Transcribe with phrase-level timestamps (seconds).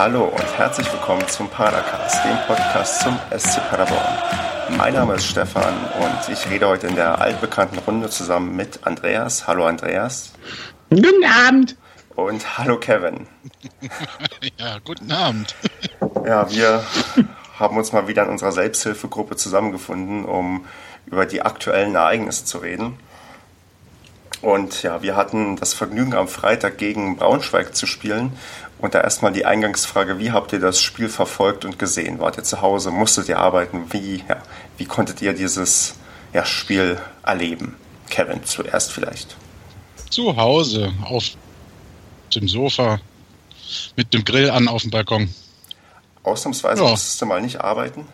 [0.00, 4.16] Hallo und herzlich willkommen zum Padercast, dem Podcast zum SC Paderborn.
[4.78, 9.46] Mein Name ist Stefan und ich rede heute in der altbekannten Runde zusammen mit Andreas.
[9.46, 10.32] Hallo Andreas.
[10.88, 11.76] Guten Abend.
[12.16, 13.26] Und hallo Kevin.
[14.58, 15.54] Ja, guten Abend.
[16.24, 16.82] Ja, wir
[17.58, 20.64] haben uns mal wieder in unserer Selbsthilfegruppe zusammengefunden, um
[21.04, 22.98] über die aktuellen Ereignisse zu reden.
[24.40, 28.32] Und ja, wir hatten das Vergnügen, am Freitag gegen Braunschweig zu spielen.
[28.80, 32.18] Und da erstmal die Eingangsfrage, wie habt ihr das Spiel verfolgt und gesehen?
[32.18, 32.90] Wart ihr zu Hause?
[32.90, 33.92] Musstet ihr arbeiten?
[33.92, 34.42] Wie, ja,
[34.78, 35.96] wie konntet ihr dieses
[36.32, 37.76] ja, Spiel erleben?
[38.08, 39.36] Kevin, zuerst vielleicht.
[40.08, 41.24] Zu Hause, auf
[42.34, 43.00] dem Sofa,
[43.96, 45.32] mit dem Grill an auf dem Balkon.
[46.22, 46.90] Ausnahmsweise Ja.
[46.90, 48.06] musstest du mal nicht arbeiten?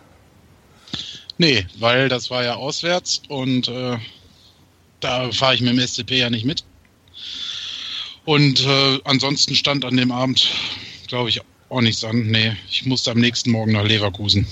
[1.39, 3.99] Nee, weil das war ja auswärts und äh,
[5.01, 6.65] da fahre ich mit dem SCP ja nicht mit.
[8.27, 10.51] Und äh, ansonsten stand an dem Abend,
[11.07, 12.27] glaube ich, auch nichts an.
[12.27, 14.47] Nee, ich musste am nächsten Morgen nach Leverkusen.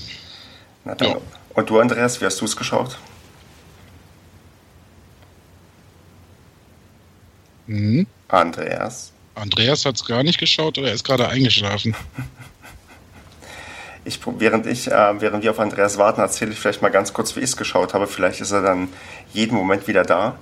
[0.84, 1.10] Na dann.
[1.10, 1.16] Ja.
[1.54, 2.96] Und du, Andreas, wie hast du es geschaut?
[7.66, 8.06] Mhm.
[8.28, 9.12] Andreas.
[9.34, 11.94] Andreas hat es gar nicht geschaut oder er ist gerade eingeschlafen.
[14.06, 17.36] Ich, während, ich, äh, während wir auf Andreas warten, erzähle ich vielleicht mal ganz kurz,
[17.36, 18.06] wie ich es geschaut habe.
[18.06, 18.88] Vielleicht ist er dann
[19.32, 20.36] jeden Moment wieder da.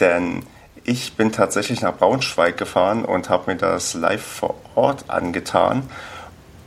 [0.00, 0.42] Denn
[0.84, 5.88] ich bin tatsächlich nach Braunschweig gefahren und habe mir das live vor Ort angetan.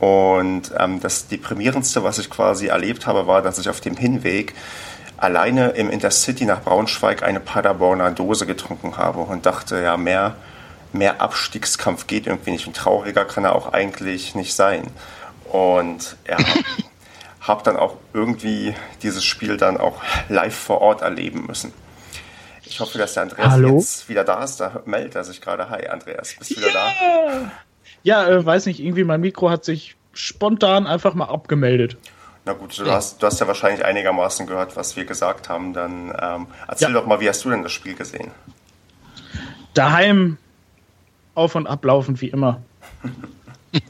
[0.00, 4.54] Und ähm, das deprimierendste, was ich quasi erlebt habe, war, dass ich auf dem Hinweg
[5.16, 10.36] alleine im Intercity nach Braunschweig eine Paderborner Dose getrunken habe und dachte, ja, mehr,
[10.92, 12.66] mehr Abstiegskampf geht irgendwie nicht.
[12.66, 14.82] Und trauriger kann er auch eigentlich nicht sein.
[15.50, 16.36] Und ja,
[17.40, 21.72] habe dann auch irgendwie dieses Spiel dann auch live vor Ort erleben müssen.
[22.66, 23.78] Ich hoffe, dass der Andreas Hallo?
[23.78, 24.58] jetzt wieder da ist.
[24.58, 25.68] Da meldet er sich gerade.
[25.70, 27.50] Hi, Andreas, bist du wieder da?
[28.02, 31.96] Ja, äh, weiß nicht, irgendwie mein Mikro hat sich spontan einfach mal abgemeldet.
[32.46, 35.72] Na gut, du, hast, du hast ja wahrscheinlich einigermaßen gehört, was wir gesagt haben.
[35.72, 38.30] Dann ähm, erzähl doch mal, wie hast du denn das Spiel gesehen?
[39.72, 40.36] Daheim
[41.34, 42.62] auf und ablaufend wie immer.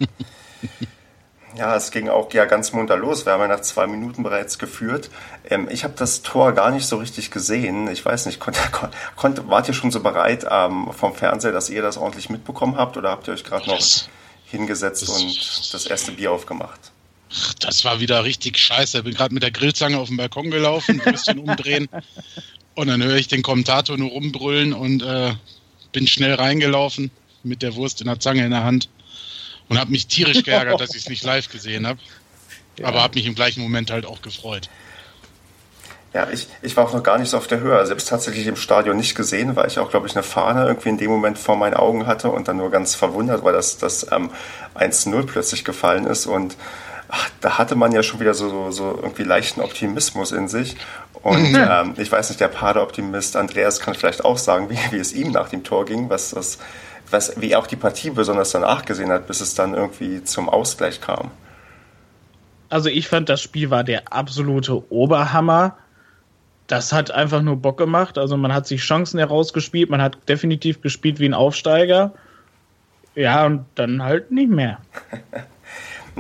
[1.57, 3.27] Ja, es ging auch ja ganz munter los.
[3.27, 5.11] Wir haben ja nach zwei Minuten bereits geführt.
[5.49, 7.89] Ähm, ich habe das Tor gar nicht so richtig gesehen.
[7.89, 8.61] Ich weiß nicht, konnte,
[9.17, 12.97] konnte, wart ihr schon so bereit ähm, vom Fernseher, dass ihr das ordentlich mitbekommen habt?
[12.97, 13.81] Oder habt ihr euch gerade noch
[14.47, 16.81] hingesetzt und das erste Bier aufgemacht?
[17.61, 19.03] Das war wieder richtig scheiße.
[19.03, 21.89] Bin gerade mit der Grillzange auf dem Balkon gelaufen, ein bisschen umdrehen.
[22.77, 25.33] Und dann höre ich den Kommentator nur rumbrüllen und äh,
[25.93, 27.13] bin schnell reingelaufen
[27.45, 28.89] mit der Wurst in der Zange in der Hand
[29.69, 31.99] und habe mich tierisch geärgert, dass ich es nicht live gesehen habe.
[32.83, 34.69] Aber habe mich im gleichen Moment halt auch gefreut.
[36.13, 37.75] Ja, ich, ich war auch noch gar nicht so auf der Höhe.
[37.77, 40.91] Also Selbst tatsächlich im Stadion nicht gesehen, weil ich auch, glaube ich, eine Fahne irgendwie
[40.91, 44.07] in dem Moment vor meinen Augen hatte und dann nur ganz verwundert, weil das, das
[44.13, 44.31] ähm,
[44.77, 46.27] 1-0 plötzlich gefallen ist.
[46.27, 46.57] Und
[47.09, 50.77] ach, da hatte man ja schon wieder so, so, so irgendwie leichten Optimismus in sich.
[51.21, 55.13] Und ähm, ich weiß nicht, der Pader-Optimist Andreas kann vielleicht auch sagen, wie, wie es
[55.13, 56.59] ihm nach dem Tor ging, was, was,
[57.11, 60.49] was, wie er auch die Partie besonders danach gesehen hat, bis es dann irgendwie zum
[60.49, 61.31] Ausgleich kam.
[62.69, 65.77] Also ich fand, das Spiel war der absolute Oberhammer.
[66.67, 68.19] Das hat einfach nur Bock gemacht.
[68.19, 72.15] Also man hat sich Chancen herausgespielt, man hat definitiv gespielt wie ein Aufsteiger.
[73.15, 74.79] Ja, und dann halt nicht mehr.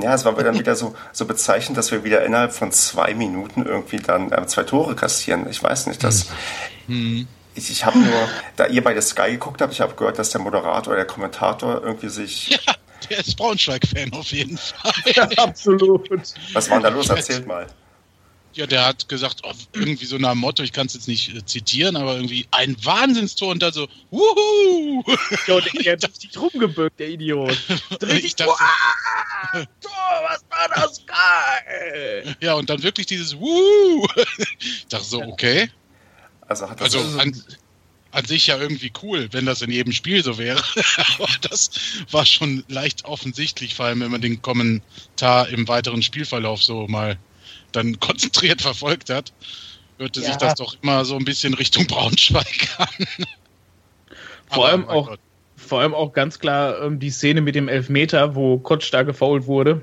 [0.03, 3.65] Ja, es war dann wieder so, so bezeichnend, dass wir wieder innerhalb von zwei Minuten
[3.65, 5.47] irgendwie dann äh, zwei Tore kassieren.
[5.49, 6.31] Ich weiß nicht, das.
[7.55, 10.41] Ich, ich habe nur, da ihr beide Sky geguckt habt, ich habe gehört, dass der
[10.41, 12.59] Moderator, der Kommentator irgendwie sich.
[13.05, 14.93] Ja, der ist Braunschweig-Fan auf jeden Fall.
[15.15, 16.09] Ja, absolut.
[16.55, 17.11] Was war denn da los?
[17.11, 17.67] Erzählt mal.
[18.55, 21.35] Ja, der hat gesagt, oh, irgendwie so nach dem Motto, ich kann es jetzt nicht
[21.35, 25.03] äh, zitieren, aber irgendwie ein Wahnsinnstor und dann so, wuhu!
[25.49, 27.59] Ja, und der hat sich rumgebückt, der Idiot.
[28.09, 28.53] Ich dachte,
[29.81, 32.37] Tor, was war das geil?
[32.41, 34.07] ja, und dann wirklich dieses wuhu!
[34.61, 35.69] Ich dachte so, okay.
[36.49, 36.95] Also hat das.
[36.95, 37.35] Also an,
[38.13, 40.63] an sich ja irgendwie cool, wenn das in jedem Spiel so wäre.
[41.19, 41.71] Aber das
[42.11, 47.17] war schon leicht offensichtlich, vor allem wenn man den Kommentar im weiteren Spielverlauf so mal
[47.73, 49.33] dann konzentriert verfolgt hat,
[49.99, 50.27] hörte Ja.
[50.27, 52.89] sich das doch immer so ein bisschen Richtung Braunschweig an.
[54.51, 55.21] Vor Aber, allem auch- Gott,
[55.57, 59.47] Vor allem auch ganz klar ähm, die Szene mit dem Elfmeter, wo Kotsch da gefoult
[59.47, 59.83] wurde.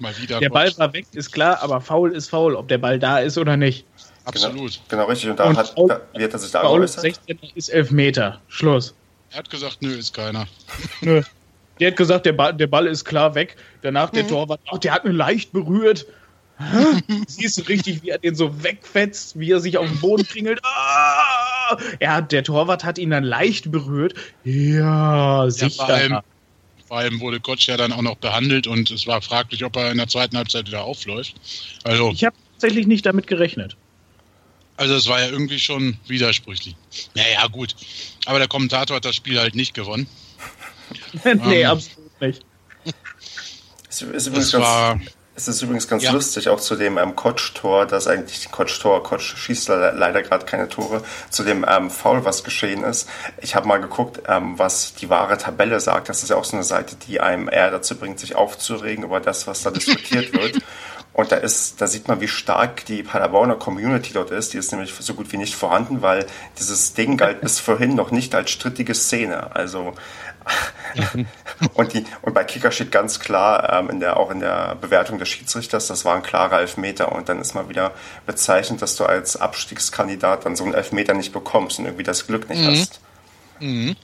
[0.00, 0.38] mal wieder.
[0.40, 0.48] Der.
[0.50, 3.56] Ball war weg, ist klar, aber faul ist faul, ob der Ball da ist oder
[3.56, 3.84] nicht.
[4.24, 4.80] Absolut.
[4.88, 5.30] Genau richtig.
[5.30, 7.02] Und da Und hat, Paul- da, wie hat er sich da geäußert?
[7.02, 8.40] 16 ist Elfmeter.
[8.48, 8.94] Schluss.
[9.30, 10.46] Er hat gesagt, nö, ist keiner.
[11.00, 11.22] Nö.
[11.80, 13.56] Der hat gesagt, der Ball, der Ball ist klar weg.
[13.82, 16.06] Danach der Torwart, ach, der hat mir leicht berührt.
[17.26, 20.60] Siehst du richtig, wie er den so wegfetzt, wie er sich auf den Boden kringelt.
[20.62, 21.76] Ah!
[21.98, 24.14] Er hat, der Torwart hat ihn dann leicht berührt.
[24.44, 25.84] Ja, Ja, sicher.
[25.84, 26.18] vor allem,
[26.86, 29.90] Vor allem wurde Kotsch ja dann auch noch behandelt und es war fraglich, ob er
[29.90, 31.34] in der zweiten Halbzeit wieder aufläuft.
[31.82, 33.76] Also, ich habe tatsächlich nicht damit gerechnet.
[34.76, 36.74] Also es war ja irgendwie schon widersprüchlich.
[37.14, 37.76] Naja, gut.
[38.26, 40.08] Aber der Kommentator hat das Spiel halt nicht gewonnen.
[41.24, 42.44] nee, ähm, absolut nicht.
[43.88, 45.02] Es ist übrigens, ganz,
[45.36, 46.12] es ist übrigens ganz ja.
[46.12, 51.02] lustig, auch zu dem ähm, Kotsch-Tor, das eigentlich Kotsch-Tor, Kotsch schießt leider gerade keine Tore,
[51.28, 53.08] zu dem ähm, Foul, was geschehen ist.
[53.40, 56.08] Ich habe mal geguckt, ähm, was die wahre Tabelle sagt.
[56.08, 59.18] Das ist ja auch so eine Seite, die einem eher dazu bringt, sich aufzuregen über
[59.18, 60.62] das, was da diskutiert wird.
[61.14, 64.52] Und da ist, da sieht man, wie stark die Paderborner Community dort ist.
[64.52, 66.26] Die ist nämlich so gut wie nicht vorhanden, weil
[66.58, 69.54] dieses Ding galt bis vorhin noch nicht als strittige Szene.
[69.54, 69.94] Also
[71.74, 75.18] und die und bei Kicker steht ganz klar ähm, in der auch in der Bewertung
[75.18, 77.12] des Schiedsrichters, das war ein klarer Elfmeter.
[77.12, 77.92] Und dann ist mal wieder
[78.26, 82.48] bezeichnet, dass du als Abstiegskandidat dann so einen Elfmeter nicht bekommst und irgendwie das Glück
[82.48, 82.68] nicht mhm.
[82.68, 83.00] hast.
[83.60, 83.96] Mhm.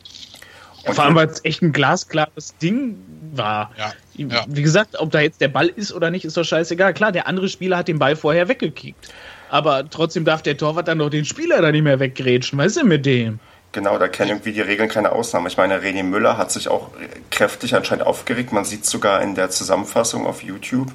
[0.84, 2.96] Ja, vor allem, weil es echt ein glasklares Ding
[3.32, 3.70] war.
[3.76, 4.44] Ja, ja.
[4.48, 6.94] Wie gesagt, ob da jetzt der Ball ist oder nicht, ist doch scheißegal.
[6.94, 9.12] Klar, der andere Spieler hat den Ball vorher weggekickt.
[9.50, 12.58] Aber trotzdem darf der Torwart dann doch den Spieler da nicht mehr weggrätschen.
[12.58, 13.40] Was ist denn mit dem?
[13.72, 15.49] Genau, da kennen irgendwie die Regeln keine Ausnahme.
[15.49, 16.90] Ich meine, René Müller hat sich auch
[17.31, 18.52] kräftig anscheinend aufgeregt.
[18.52, 20.90] Man sieht sogar in der Zusammenfassung auf YouTube,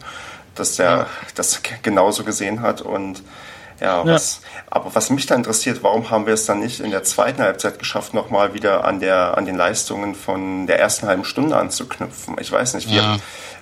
[0.56, 1.07] dass der ja.
[1.36, 3.24] das genauso gesehen hat und
[3.81, 7.04] ja, was, aber was mich da interessiert, warum haben wir es dann nicht in der
[7.04, 11.57] zweiten Halbzeit geschafft, nochmal wieder an der, an den Leistungen von der ersten halben Stunde
[11.57, 12.38] anzuknüpfen?
[12.39, 13.18] Ich weiß nicht, wie, ja.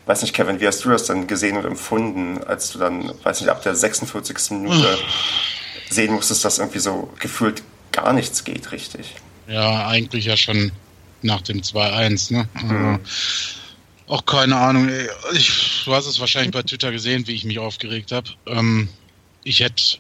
[0.06, 3.42] weiß nicht, Kevin, wie hast du das dann gesehen und empfunden, als du dann, weiß
[3.42, 4.52] nicht, ab der 46.
[4.52, 5.00] Minute
[5.90, 7.64] sehen musstest, dass irgendwie so gefühlt
[7.94, 9.16] gar nichts geht, richtig?
[9.48, 10.72] Ja, eigentlich ja schon
[11.22, 12.50] nach dem 2-1, ne?
[12.62, 13.00] Mhm.
[14.08, 14.90] Auch keine Ahnung.
[15.34, 18.30] Ich, du hast es wahrscheinlich bei Twitter gesehen, wie ich mich aufgeregt habe.
[18.48, 18.90] Ähm,
[19.44, 19.98] ich hätte,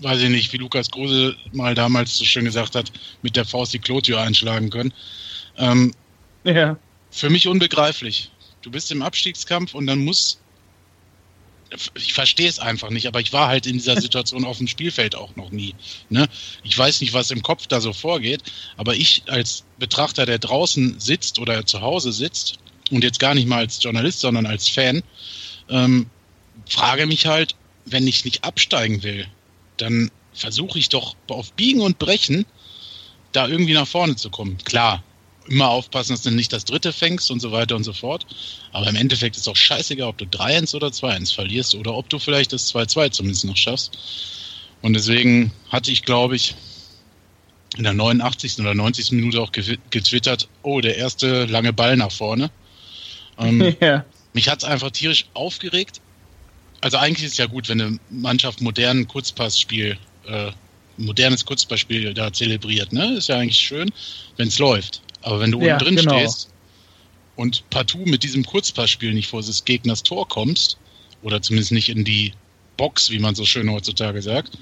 [0.00, 2.92] weiß ich nicht, wie Lukas Große mal damals so schön gesagt hat,
[3.22, 4.92] mit der Faust die Klotür einschlagen können.
[5.56, 5.94] Ähm,
[6.42, 6.76] ja.
[7.10, 8.30] Für mich unbegreiflich.
[8.62, 10.40] Du bist im Abstiegskampf und dann muss.
[11.94, 15.14] Ich verstehe es einfach nicht, aber ich war halt in dieser Situation auf dem Spielfeld
[15.14, 15.74] auch noch nie.
[16.08, 16.28] Ne?
[16.62, 18.42] Ich weiß nicht, was im Kopf da so vorgeht,
[18.76, 22.58] aber ich als Betrachter, der draußen sitzt oder zu Hause sitzt
[22.90, 25.02] und jetzt gar nicht mal als Journalist, sondern als Fan,
[25.68, 26.08] ähm,
[26.68, 27.56] frage mich halt,
[27.86, 29.26] wenn ich nicht absteigen will,
[29.76, 32.46] dann versuche ich doch auf Biegen und Brechen
[33.32, 34.58] da irgendwie nach vorne zu kommen.
[34.64, 35.02] Klar,
[35.48, 38.26] immer aufpassen, dass du nicht das dritte fängst und so weiter und so fort.
[38.72, 42.18] Aber im Endeffekt ist auch scheißegal, ob du 3-1 oder 2-1 verlierst oder ob du
[42.18, 43.98] vielleicht das 2-2 zumindest noch schaffst.
[44.82, 46.54] Und deswegen hatte ich, glaube ich,
[47.76, 48.60] in der 89.
[48.60, 49.12] oder 90.
[49.12, 52.50] Minute auch getwittert, oh, der erste lange Ball nach vorne.
[53.38, 54.04] Ähm, ja.
[54.32, 56.00] Mich hat es einfach tierisch aufgeregt,
[56.84, 59.96] also eigentlich ist es ja gut, wenn eine Mannschaft modernen Kurzpassspiel,
[60.26, 60.50] äh,
[60.98, 63.14] modernes Kurzpassspiel da zelebriert, ne?
[63.14, 63.90] Ist ja eigentlich schön,
[64.36, 65.00] wenn es läuft.
[65.24, 66.18] Aber wenn du ja, unten drin genau.
[66.18, 66.50] stehst
[67.34, 70.78] und partout mit diesem Kurzpassspiel nicht vor des Gegners Tor kommst,
[71.22, 72.32] oder zumindest nicht in die
[72.76, 74.58] Box, wie man so schön heutzutage sagt,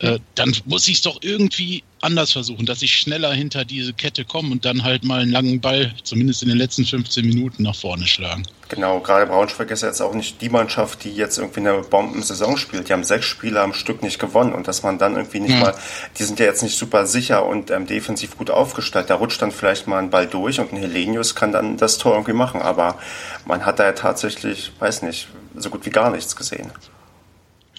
[0.00, 4.24] äh, dann muss ich es doch irgendwie anders versuchen, dass ich schneller hinter diese Kette
[4.24, 7.74] komme und dann halt mal einen langen Ball, zumindest in den letzten 15 Minuten, nach
[7.74, 8.44] vorne schlagen.
[8.70, 12.88] Genau, gerade Braunschweig ist jetzt auch nicht die Mannschaft, die jetzt irgendwie eine Bombensaison spielt.
[12.88, 15.60] Die haben sechs Spiele am Stück nicht gewonnen und dass man dann irgendwie nicht ja.
[15.60, 15.74] mal,
[16.18, 19.10] die sind ja jetzt nicht super sicher und ähm, defensiv gut aufgestellt.
[19.10, 22.14] Da rutscht dann vielleicht mal ein Ball durch und ein Helenius kann dann das Tor
[22.14, 22.98] irgendwie machen, aber
[23.44, 26.70] man hat da ja tatsächlich, weiß nicht, so gut wie gar nichts gesehen.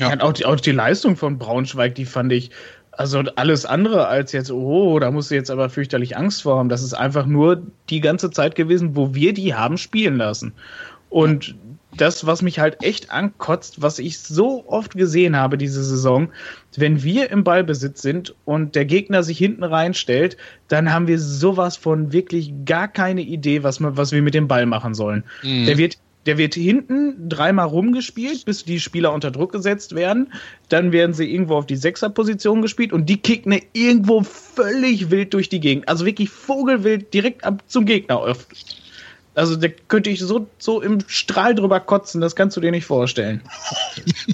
[0.01, 0.19] Ja.
[0.21, 2.51] auch, die, auch die Leistung von Braunschweig, die fand ich,
[2.91, 6.69] also alles andere als jetzt, oh, da musst du jetzt aber fürchterlich Angst vor haben.
[6.69, 10.53] Das ist einfach nur die ganze Zeit gewesen, wo wir die haben spielen lassen.
[11.09, 11.55] Und
[11.97, 16.29] das, was mich halt echt ankotzt, was ich so oft gesehen habe diese Saison,
[16.77, 21.75] wenn wir im Ballbesitz sind und der Gegner sich hinten reinstellt, dann haben wir sowas
[21.75, 25.23] von wirklich gar keine Idee, was, wir, was wir mit dem Ball machen sollen.
[25.43, 25.65] Mhm.
[25.65, 30.31] Der wird der wird hinten dreimal rumgespielt, bis die Spieler unter Druck gesetzt werden.
[30.69, 35.49] Dann werden sie irgendwo auf die Sechserposition gespielt und die kicken irgendwo völlig wild durch
[35.49, 35.89] die Gegend.
[35.89, 38.47] Also wirklich vogelwild direkt ab zum Gegner oft.
[39.33, 42.85] Also da könnte ich so, so im Strahl drüber kotzen, das kannst du dir nicht
[42.85, 43.41] vorstellen.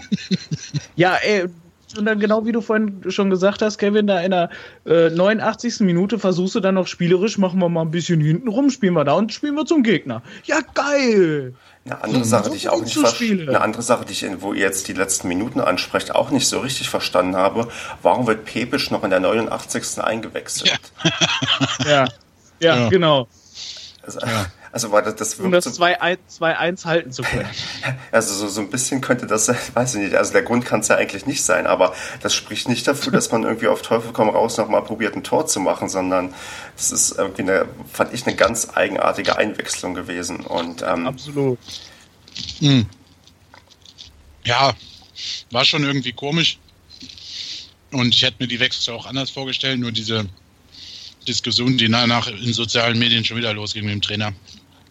[0.96, 1.46] ja, ey,
[1.96, 4.50] und dann genau wie du vorhin schon gesagt hast, Kevin, da in der
[4.86, 5.82] äh, 89.
[5.82, 9.06] Minute versuchst du dann noch spielerisch, machen wir mal ein bisschen hinten rum, spielen wir
[9.06, 10.22] da und spielen wir zum Gegner.
[10.44, 11.54] Ja, geil!
[11.88, 14.90] Eine andere Sache, die ich auch nicht eine andere Sache, die ich, wo ihr jetzt
[14.90, 17.70] die letzten Minuten ansprecht, auch nicht so richtig verstanden habe.
[18.02, 20.04] Warum wird Pepisch noch in der 89.
[20.04, 20.80] eingewechselt?
[21.86, 22.08] Ja, ja,
[22.60, 22.90] ja, ja.
[22.90, 23.28] genau.
[24.04, 24.48] Also, ja.
[24.72, 27.50] Also war das, das um das 2-1 halten zu können.
[28.12, 30.88] Also so, so ein bisschen könnte das, weiß ich nicht, also der Grund kann es
[30.88, 34.30] ja eigentlich nicht sein, aber das spricht nicht dafür, dass man irgendwie auf Teufel komm
[34.30, 36.34] raus nochmal probiert, ein Tor zu machen, sondern
[36.76, 40.42] das ist irgendwie eine, fand ich, eine ganz eigenartige Einwechslung gewesen.
[40.42, 41.60] Und, ähm, Absolut.
[42.60, 42.86] Hm.
[44.46, 44.74] Ja,
[45.52, 46.60] war schon irgendwie komisch.
[47.92, 50.26] Und ich hätte mir die Wechsel auch anders vorgestellt, nur diese
[51.28, 54.34] Diskussion, die danach in sozialen Medien schon wieder losging mit dem Trainer.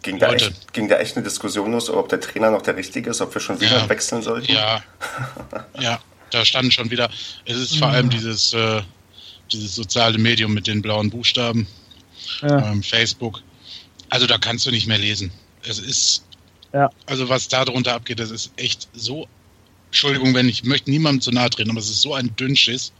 [0.02, 3.10] Ging da, echt, ging da echt eine Diskussion los, ob der Trainer noch der richtige
[3.10, 3.88] ist, ob wir schon wieder Ja.
[3.88, 4.52] wechseln sollten?
[4.52, 4.84] Ja,
[5.80, 6.00] ja,
[6.30, 7.10] da stand schon wieder.
[7.44, 8.82] Es ist vor allem dieses, äh,
[9.50, 11.66] dieses soziale Medium mit den blauen Buchstaben,
[12.42, 12.70] Ja.
[12.70, 13.42] ähm, Facebook.
[14.10, 15.32] Also da kannst du nicht mehr lesen.
[15.64, 16.24] Es ist,
[16.72, 16.90] Ja.
[17.06, 19.26] also was da drunter abgeht, das ist echt so.
[19.86, 22.92] Entschuldigung, wenn ich möchte niemandem zu nahe treten, aber es ist so ein Dünnschiss,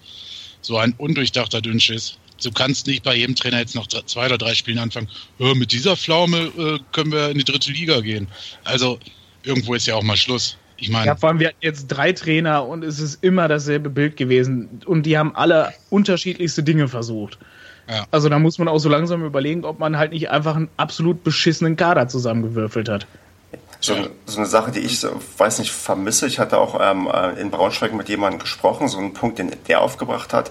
[0.61, 2.17] so ein undurchdachter Dünnschiss.
[2.43, 5.09] Du kannst nicht bei jedem Trainer jetzt noch zwei oder drei Spielen anfangen.
[5.41, 8.29] "Äh, mit dieser Pflaume äh, können wir in die dritte Liga gehen.
[8.65, 8.99] Also
[9.43, 10.59] irgendwo ist ja auch mal Schluss.
[10.79, 13.89] Ich meine, Ja, vor allem, wir hatten jetzt drei Trainer und es ist immer dasselbe
[13.89, 14.83] Bild gewesen.
[14.85, 17.39] Und die haben alle unterschiedlichste Dinge versucht.
[17.89, 18.05] Ja.
[18.11, 21.25] Also da muss man auch so langsam überlegen, ob man halt nicht einfach einen absolut
[21.25, 23.07] beschissenen Kader zusammengewürfelt hat.
[23.81, 26.27] So, so eine Sache, die ich, so, weiß nicht, vermisse.
[26.27, 29.81] Ich hatte auch ähm, äh, in Braunschweig mit jemandem gesprochen, so ein Punkt, den der
[29.81, 30.51] aufgebracht hat.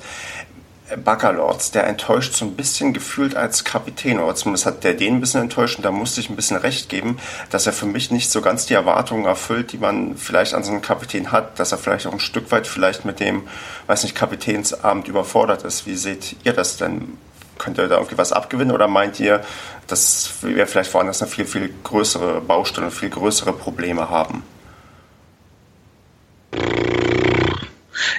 [1.03, 5.19] Baccalords, der enttäuscht so ein bisschen gefühlt als Kapitän, oder zumindest hat der den ein
[5.19, 7.17] bisschen enttäuscht und da musste ich ein bisschen recht geben,
[7.49, 10.71] dass er für mich nicht so ganz die Erwartungen erfüllt, die man vielleicht an so
[10.71, 13.47] einen Kapitän hat, dass er vielleicht auch ein Stück weit vielleicht mit dem,
[13.87, 15.87] weiß nicht, Kapitänsamt überfordert ist.
[15.87, 17.17] Wie seht ihr das denn?
[17.57, 19.41] Könnt ihr da irgendwie was abgewinnen oder meint ihr,
[19.87, 24.43] dass wir vielleicht woanders eine viel, viel größere Baustelle und viel größere Probleme haben?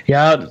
[0.06, 0.48] Ja, äh,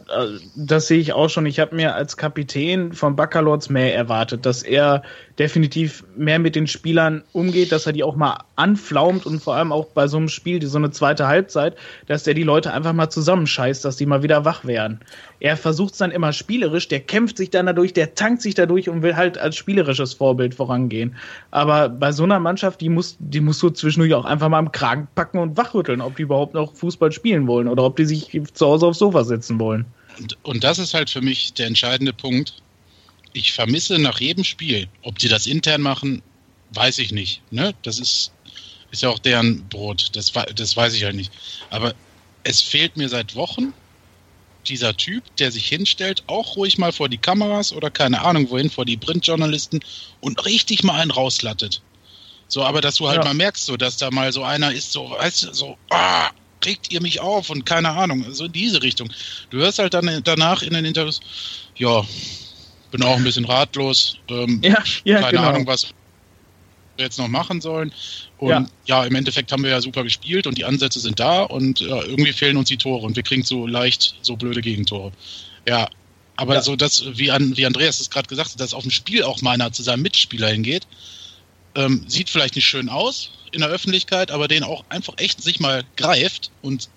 [0.55, 1.45] das sehe ich auch schon.
[1.45, 5.03] Ich habe mir als Kapitän von Baccalords mehr erwartet, dass er
[5.39, 9.71] definitiv mehr mit den Spielern umgeht, dass er die auch mal anflaumt und vor allem
[9.71, 11.75] auch bei so einem Spiel, die so eine zweite Halbzeit,
[12.07, 14.99] dass der die Leute einfach mal zusammenscheißt, dass die mal wieder wach werden.
[15.45, 18.89] Er versucht es dann immer spielerisch, der kämpft sich dann dadurch, der tankt sich dadurch
[18.89, 21.15] und will halt als spielerisches Vorbild vorangehen.
[21.51, 24.71] Aber bei so einer Mannschaft, die muss, die musst du zwischendurch auch einfach mal am
[24.71, 28.31] Kragen packen und wachrütteln, ob die überhaupt noch Fußball spielen wollen oder ob die sich
[28.55, 29.85] zu Hause aufs Sofa setzen wollen.
[30.17, 32.63] Und, und das ist halt für mich der entscheidende Punkt.
[33.33, 36.23] Ich vermisse nach jedem Spiel, ob die das intern machen,
[36.73, 37.43] weiß ich nicht.
[37.51, 37.75] Ne?
[37.83, 38.31] Das ist,
[38.89, 40.09] ist ja auch deren Brot.
[40.15, 41.31] Das, das weiß ich halt nicht.
[41.69, 41.93] Aber
[42.43, 43.75] es fehlt mir seit Wochen
[44.65, 48.69] dieser Typ, der sich hinstellt, auch ruhig mal vor die Kameras oder keine Ahnung wohin,
[48.69, 49.79] vor die Printjournalisten
[50.19, 51.81] und richtig mal einen rauslattet.
[52.47, 53.23] So, aber dass du halt Ja.
[53.25, 56.29] mal merkst, so, dass da mal so einer ist, so, weißt du, so, ah,
[56.63, 59.11] regt ihr mich auf und keine Ahnung, so in diese Richtung.
[59.49, 61.19] Du hörst halt dann danach in den Interviews,
[61.75, 62.03] ja,
[62.91, 65.49] bin auch ein bisschen ratlos, ähm, Ja, ja, keine genau.
[65.49, 65.87] Ahnung, was
[66.97, 67.93] wir jetzt noch machen sollen.
[68.37, 68.65] Und ja.
[68.85, 69.03] Ja.
[69.05, 72.33] im Endeffekt haben wir ja super gespielt und die Ansätze sind da und ja, irgendwie
[72.33, 75.11] fehlen uns die Tore und wir kriegen so leicht so blöde Gegentore.
[75.67, 75.89] Ja,
[76.35, 76.61] aber Ja.
[76.61, 79.41] so das, wie, an, wie Andreas es gerade gesagt hat, dass auf dem Spiel auch
[79.41, 80.87] mal einer zu seinem Mitspieler hingeht,
[81.75, 85.59] ähm, sieht vielleicht nicht schön aus in der Öffentlichkeit, aber den auch einfach echt sich
[85.59, 86.89] mal greift und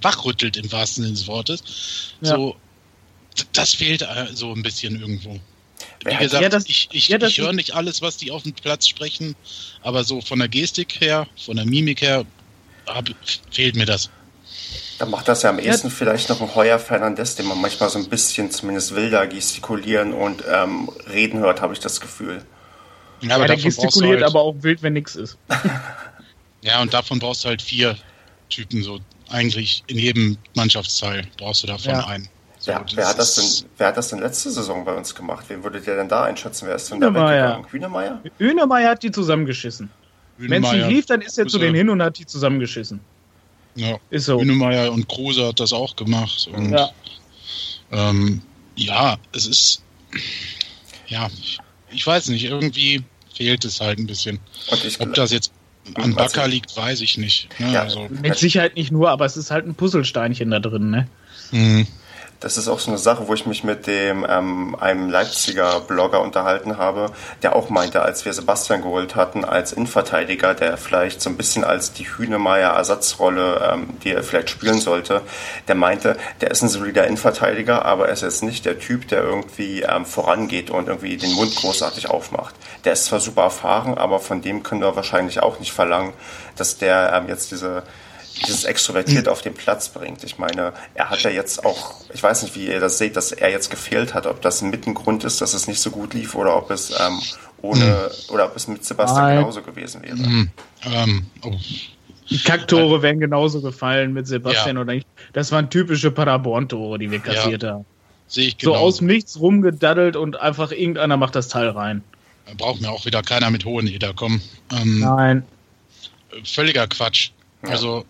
[0.00, 1.62] wachrüttelt im wahrsten Sinne des Wortes.
[2.20, 2.56] So,
[3.52, 5.40] das fehlt äh, so ein bisschen irgendwo.
[6.04, 8.42] Wie Ja, gesagt, ja, das- ich, ich, ja, ich höre nicht alles, was die auf
[8.44, 9.34] dem Platz sprechen,
[9.82, 12.24] aber so von der Gestik her, von der Mimik her,
[12.86, 13.08] hab,
[13.50, 14.08] fehlt mir das.
[14.98, 17.98] Dann macht das ja am ehesten vielleicht noch ein Heuer Fernandes, den man manchmal so
[17.98, 22.42] ein bisschen zumindest wilder gestikulieren und ähm, reden hört, habe ich das Gefühl.
[23.20, 25.36] Ja, Ja, aber der brauchst du gestikuliert halt, aber auch wild, wenn nix ist.
[26.62, 27.96] ja, und davon brauchst du halt vier
[28.48, 32.06] Typen, so eigentlich in jedem Mannschaftsteil brauchst du davon Ja.
[32.06, 32.28] einen.
[32.60, 35.44] So, wer, wer, hat das denn, wer hat das denn letzte Saison bei uns gemacht?
[35.48, 36.66] Wen würdet ihr denn da einschätzen?
[36.66, 37.42] Wer ist denn da Hühnemeier.
[37.44, 37.70] weggegangen?
[37.70, 38.20] Hühnemeier?
[38.38, 39.90] Hühnemeier hat die zusammengeschissen.
[40.38, 43.00] Wenn es nicht Hünemeyer, lief, dann ist er zu denen hin und hat die zusammengeschissen.
[43.76, 44.40] Ja, Ist so.
[44.40, 46.48] Hünemeyer und Kruse hat das auch gemacht.
[46.52, 46.90] Und, Ja.
[47.92, 48.42] ähm,
[48.74, 49.82] ja, es ist,
[51.06, 51.28] ja,
[51.90, 54.40] ich weiß nicht, irgendwie fehlt es halt ein bisschen.
[54.98, 55.52] Ob das jetzt
[55.94, 57.48] an Also- Bakker liegt, weiß ich nicht.
[57.60, 57.72] Ne?
[57.72, 57.82] Ja.
[57.82, 61.08] Also, Mit Sicherheit nicht nur, aber es ist halt ein Puzzlesteinchen da drin, ne?
[61.50, 61.86] hm.
[62.40, 66.20] Das ist auch so eine Sache, wo ich mich mit dem ähm, einem Leipziger Blogger
[66.20, 67.10] unterhalten habe,
[67.42, 71.64] der auch meinte, als wir Sebastian geholt hatten als Innenverteidiger, der vielleicht so ein bisschen
[71.64, 75.22] als die Hühnemeier Ersatzrolle, ähm, die er vielleicht spielen sollte,
[75.66, 79.24] der meinte, der ist ein solider Innenverteidiger, aber er ist jetzt nicht der Typ, der
[79.24, 82.54] irgendwie ähm, vorangeht und irgendwie den Mund großartig aufmacht.
[82.84, 86.12] Der ist zwar super erfahren, aber von dem können wir wahrscheinlich auch nicht verlangen,
[86.54, 87.82] dass der ähm, jetzt diese
[88.46, 90.24] dieses extrovertiert auf den Platz bringt.
[90.24, 93.32] Ich meine, er hat ja jetzt auch, ich weiß nicht, wie ihr das seht, dass
[93.32, 96.14] er jetzt gefehlt hat, ob das mit ein Grund ist, dass es nicht so gut
[96.14, 97.20] lief oder ob es ähm,
[97.62, 98.34] ohne hm.
[98.34, 99.38] oder ob es mit Sebastian Nein.
[99.38, 100.16] genauso gewesen wäre.
[100.16, 100.50] Hm.
[100.84, 101.54] Ähm, oh.
[102.30, 104.82] Die Kacktore wären genauso gefallen mit Sebastian ja.
[104.82, 105.06] oder nicht.
[105.32, 107.72] Das waren typische Paderborn-Tore, die wir kassiert ja.
[107.72, 107.86] haben.
[108.26, 108.74] Sehe ich genau.
[108.74, 112.04] So aus dem Nichts rumgedaddelt und einfach irgendeiner macht das Teil rein.
[112.46, 114.42] Da braucht mir auch wieder keiner mit hohen Eder kommen.
[114.72, 115.42] Ähm, Nein.
[116.44, 117.30] Völliger Quatsch.
[117.62, 117.70] Ja.
[117.70, 118.04] Also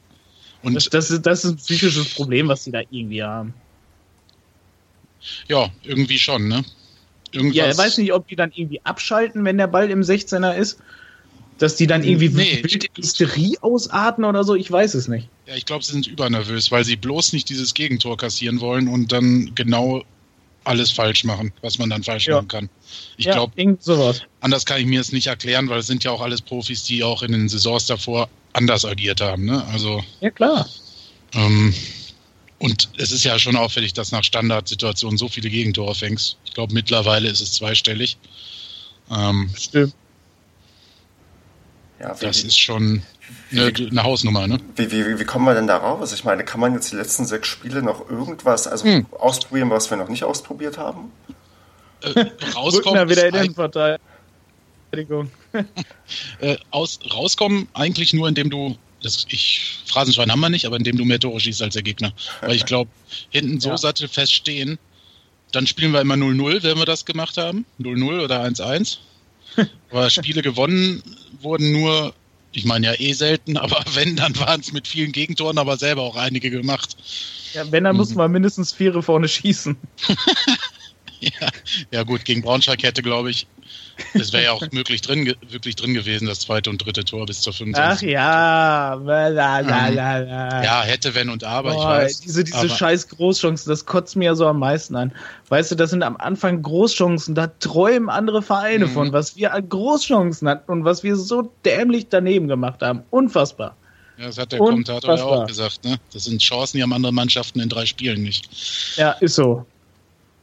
[0.62, 3.54] und das, das, ist, das ist ein psychisches Problem, was sie da irgendwie haben.
[5.48, 6.64] Ja, irgendwie schon, ne?
[7.32, 7.56] Irgendwas.
[7.56, 10.78] Ja, er weiß nicht, ob die dann irgendwie abschalten, wenn der Ball im 16er ist.
[11.58, 15.28] Dass die dann irgendwie nee, wild Hysterie ausarten oder so, ich weiß es nicht.
[15.46, 19.10] Ja, ich glaube, sie sind übernervös, weil sie bloß nicht dieses Gegentor kassieren wollen und
[19.10, 20.04] dann genau
[20.62, 22.36] alles falsch machen, was man dann falsch ja.
[22.36, 22.68] machen kann.
[23.16, 23.54] Ich ja, glaube,
[24.40, 27.02] anders kann ich mir es nicht erklären, weil es sind ja auch alles Profis, die
[27.02, 29.44] auch in den Saisons davor anders agiert haben.
[29.44, 29.64] Ne?
[29.72, 30.68] Also, ja, klar.
[31.32, 31.72] Ähm,
[32.58, 36.36] und es ist ja schon auffällig, dass nach Standardsituationen so viele Gegentore fängst.
[36.44, 38.18] Ich glaube, mittlerweile ist es zweistellig.
[39.10, 39.94] Ähm, Stimmt.
[42.00, 43.02] Ja, das ist schon
[43.50, 44.60] eine, eine, Hausnummer, ne?
[44.76, 46.12] Wie, wie, wie kommen wir denn da raus?
[46.12, 49.06] Ich meine, kann man jetzt die letzten sechs Spiele noch irgendwas also hm.
[49.18, 51.10] ausprobieren, was wir noch nicht ausprobiert haben?
[52.02, 53.08] Äh, rauskommen.
[53.08, 53.98] wieder
[54.92, 55.30] Innenverteidigung.
[56.40, 60.96] äh, aus, rauskommen eigentlich nur, indem du das, ich, Phrasenschwein haben wir nicht, aber indem
[60.96, 62.12] du mehr Tore schießt als der Gegner.
[62.40, 62.90] Weil ich glaube,
[63.30, 63.78] hinten so ja.
[63.78, 64.78] sattelfest stehen,
[65.52, 67.64] dann spielen wir immer 0-0, wenn wir das gemacht haben.
[67.80, 68.98] 0-0 oder 1-1.
[69.90, 71.02] aber Spiele gewonnen
[71.40, 72.12] wurden nur,
[72.52, 76.02] ich meine ja eh selten, aber wenn, dann waren es mit vielen Gegentoren, aber selber
[76.02, 76.96] auch einige gemacht.
[77.54, 78.00] Ja, wenn, dann mhm.
[78.00, 79.76] muss man mindestens vier vorne schießen.
[81.20, 81.48] ja,
[81.92, 83.46] ja, gut, gegen Braunschweig hätte, glaube ich,
[84.14, 87.40] es wäre ja auch möglich drin, wirklich drin gewesen, das zweite und dritte Tor bis
[87.40, 88.08] zur 25.
[88.08, 90.64] Ach ja, lalalala.
[90.64, 92.20] ja, hätte, wenn und aber, Boah, ich weiß.
[92.20, 95.12] Diese, diese aber scheiß Großchancen, das kotzt mir ja so am meisten an.
[95.48, 98.90] Weißt du, das sind am Anfang Großchancen, da träumen andere Vereine mhm.
[98.90, 103.02] von, was wir an Großchancen hatten und was wir so dämlich daneben gemacht haben.
[103.10, 103.76] Unfassbar.
[104.18, 105.00] Ja, das hat der Unfassbar.
[105.00, 105.98] Kommentator ja auch gesagt, ne?
[106.12, 108.96] Das sind Chancen, die haben andere Mannschaften in drei Spielen nicht.
[108.96, 109.64] Ja, ist so.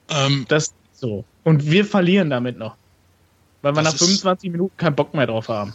[0.10, 1.26] Ähm, das ist so.
[1.44, 2.76] Und wir verlieren damit noch.
[3.66, 5.74] Weil wir nach 25 Minuten keinen Bock mehr drauf haben.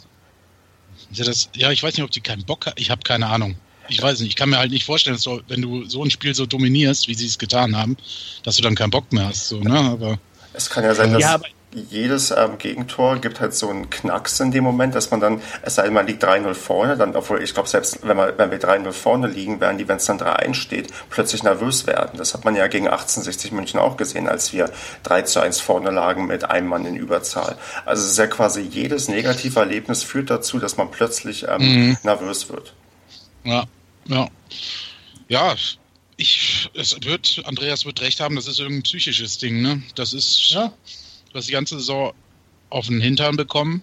[1.10, 2.76] Ja, das, ja, ich weiß nicht, ob die keinen Bock haben.
[2.78, 3.56] Ich habe keine Ahnung.
[3.88, 4.28] Ich weiß nicht.
[4.28, 7.08] Ich kann mir halt nicht vorstellen, dass du, wenn du so ein Spiel so dominierst,
[7.08, 7.96] wie sie es getan haben,
[8.44, 9.48] dass du dann keinen Bock mehr hast.
[9.48, 9.76] So, ne?
[9.76, 10.20] aber,
[10.52, 11.20] es kann ja sein, dass.
[11.20, 15.20] Ja, aber jedes ähm, Gegentor gibt halt so einen Knacks in dem Moment, dass man
[15.20, 18.36] dann, es sei denn, man liegt 3-0 vorne, dann, obwohl ich glaube, selbst wenn, man,
[18.36, 22.18] wenn wir 3-0 vorne liegen, werden die, wenn es dann 3-1 steht, plötzlich nervös werden.
[22.18, 24.70] Das hat man ja gegen 1860 München auch gesehen, als wir
[25.04, 27.56] 3 1 vorne lagen mit einem Mann in Überzahl.
[27.84, 31.96] Also es ist ja quasi jedes negative Erlebnis führt dazu, dass man plötzlich ähm, mhm.
[32.02, 32.74] nervös wird.
[33.44, 33.64] Ja,
[34.06, 34.28] ja.
[35.28, 35.54] Ja,
[36.16, 39.82] ich, es wird, Andreas wird recht haben, das ist irgendein psychisches Ding, ne?
[39.94, 40.50] Das ist.
[40.50, 40.72] Ja
[41.32, 42.12] das die ganze Saison
[42.70, 43.82] auf den Hintern bekommen.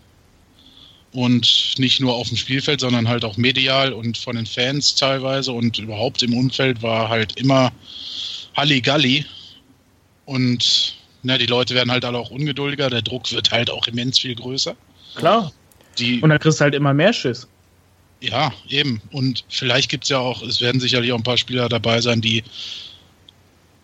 [1.13, 5.51] Und nicht nur auf dem Spielfeld, sondern halt auch medial und von den Fans teilweise
[5.53, 7.71] und überhaupt im Umfeld war halt immer
[8.55, 9.25] Halligalli.
[10.25, 14.19] Und na, die Leute werden halt alle auch ungeduldiger, der Druck wird halt auch immens
[14.19, 14.75] viel größer.
[15.15, 15.51] Klar.
[15.97, 17.47] Die, und da kriegst du halt immer mehr Schiss.
[18.21, 19.01] Ja, eben.
[19.11, 22.21] Und vielleicht gibt es ja auch, es werden sicherlich auch ein paar Spieler dabei sein,
[22.21, 22.43] die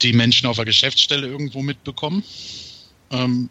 [0.01, 2.23] die Menschen auf der Geschäftsstelle irgendwo mitbekommen.
[3.13, 3.49] Ähm,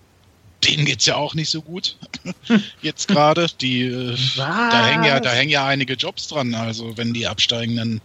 [0.65, 1.97] denen es ja auch nicht so gut.
[2.83, 3.47] Jetzt gerade.
[3.61, 6.55] Die äh, da hängen ja, da hängen ja einige Jobs dran.
[6.55, 8.01] Also wenn die absteigen, dann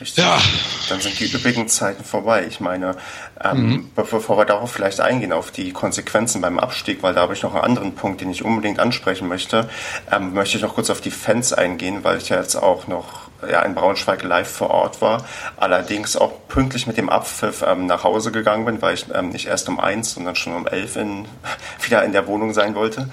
[0.00, 0.22] Richtig.
[0.24, 0.40] Ja.
[0.88, 2.46] Dann sind die üppigen Zeiten vorbei.
[2.48, 2.96] Ich meine,
[3.42, 3.90] ähm, mhm.
[3.94, 7.54] bevor wir darauf vielleicht eingehen, auf die Konsequenzen beim Abstieg, weil da habe ich noch
[7.54, 9.68] einen anderen Punkt, den ich unbedingt ansprechen möchte,
[10.12, 13.27] ähm, möchte ich noch kurz auf die Fans eingehen, weil ich ja jetzt auch noch
[13.48, 15.24] ja, in Braunschweig live vor Ort war,
[15.56, 19.46] allerdings auch pünktlich mit dem Abpfiff ähm, nach Hause gegangen bin, weil ich ähm, nicht
[19.46, 21.26] erst um eins, sondern schon um elf in,
[21.82, 23.08] wieder in der Wohnung sein wollte.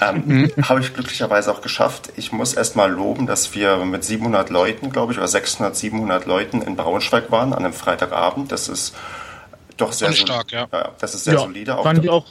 [0.00, 0.52] Ähm, mhm.
[0.62, 2.10] Habe ich glücklicherweise auch geschafft.
[2.16, 6.24] Ich muss erst mal loben, dass wir mit 700 Leuten, glaube ich, oder 600, 700
[6.24, 8.50] Leuten in Braunschweig waren an einem Freitagabend.
[8.52, 8.94] Das ist
[9.76, 10.66] doch sehr stark, ja.
[10.72, 10.92] ja.
[10.98, 11.78] Das ist sehr ja, solide.
[11.82, 12.26] Fand ich auch,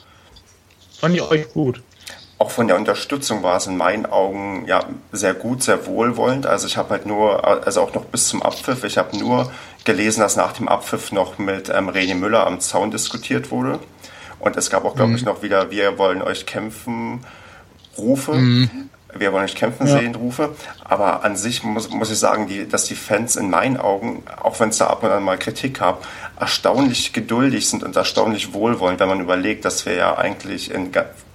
[1.00, 1.82] fand ich euch gut
[2.38, 6.46] auch von der Unterstützung war es in meinen Augen ja sehr gut, sehr wohlwollend.
[6.46, 9.50] Also ich habe halt nur, also auch noch bis zum Abpfiff, ich habe nur
[9.84, 13.80] gelesen, dass nach dem Abpfiff noch mit ähm, René Müller am Zaun diskutiert wurde.
[14.38, 15.16] Und es gab auch, glaube mhm.
[15.16, 17.24] ich, noch wieder, wir wollen euch kämpfen,
[17.96, 18.34] Rufe.
[18.34, 18.88] Mhm.
[19.16, 19.98] Wir wollen euch kämpfen ja.
[19.98, 20.54] sehen, Rufe.
[20.84, 24.60] Aber an sich muss, muss ich sagen, die, dass die Fans in meinen Augen, auch
[24.60, 26.06] wenn es da ab und an mal Kritik gab,
[26.38, 30.92] erstaunlich geduldig sind und erstaunlich wohlwollend, wenn man überlegt, dass wir ja eigentlich in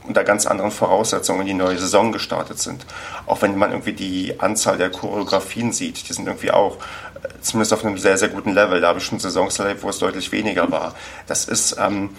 [0.07, 2.85] unter ganz anderen Voraussetzungen in die neue Saison gestartet sind.
[3.25, 7.73] Auch wenn man irgendwie die Anzahl der Choreografien sieht, die sind irgendwie auch äh, zumindest
[7.73, 8.81] auf einem sehr, sehr guten Level.
[8.81, 10.95] Da habe ich schon Saisons erlebt, wo es deutlich weniger war.
[11.27, 12.11] Das ist, ähm,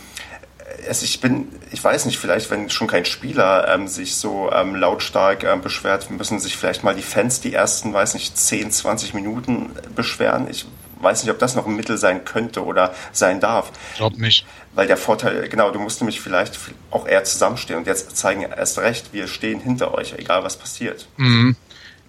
[0.89, 4.75] also ich bin, ich weiß nicht, vielleicht, wenn schon kein Spieler ähm, sich so ähm,
[4.75, 9.15] lautstark ähm, beschwert, müssen sich vielleicht mal die Fans die ersten, weiß nicht, 10, 20
[9.15, 10.49] Minuten beschweren.
[10.51, 10.67] Ich
[11.05, 13.71] weiß nicht, ob das noch ein Mittel sein könnte oder sein darf.
[13.93, 14.47] Ich glaube nicht.
[14.75, 16.59] Weil der Vorteil, genau, du musst nämlich vielleicht
[16.91, 21.07] auch eher zusammenstehen und jetzt zeigen erst recht, wir stehen hinter euch, egal was passiert.
[21.17, 21.57] Mhm.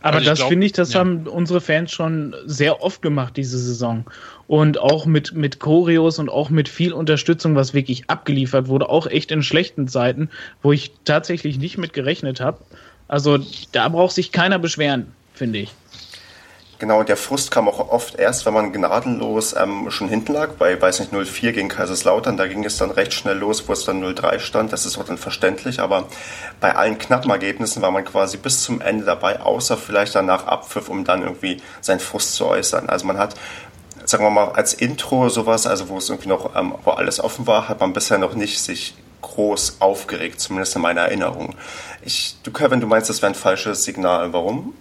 [0.05, 0.99] Aber also das finde ich, das ja.
[0.99, 4.05] haben unsere Fans schon sehr oft gemacht diese Saison.
[4.45, 9.08] Und auch mit, mit Choreos und auch mit viel Unterstützung, was wirklich abgeliefert wurde, auch
[9.08, 10.29] echt in schlechten Zeiten,
[10.62, 12.60] wo ich tatsächlich nicht mit gerechnet habe.
[13.08, 13.39] Also
[13.71, 15.71] da braucht sich keiner beschweren, finde ich.
[16.77, 20.79] Genau, der Frust kam auch oft erst, wenn man gnadenlos ähm, schon hinten lag, bei,
[20.81, 24.03] weiß nicht, 0-4 gegen Kaiserslautern, da ging es dann recht schnell los, wo es dann
[24.03, 26.07] 0-3 stand, das ist auch dann verständlich, aber
[26.59, 30.89] bei allen knappen Ergebnissen war man quasi bis zum Ende dabei, außer vielleicht danach Abpfiff,
[30.89, 32.89] um dann irgendwie seinen Frust zu äußern.
[32.89, 33.35] Also man hat,
[34.03, 37.47] sagen wir mal, als Intro sowas, also wo es irgendwie noch, ähm, wo alles offen
[37.47, 41.55] war, hat man bisher noch nicht sich groß aufgeregt, zumindest in meiner Erinnerung.
[42.01, 44.33] Ich, du Kevin, du meinst, das wäre ein falsches Signal.
[44.33, 44.73] Warum?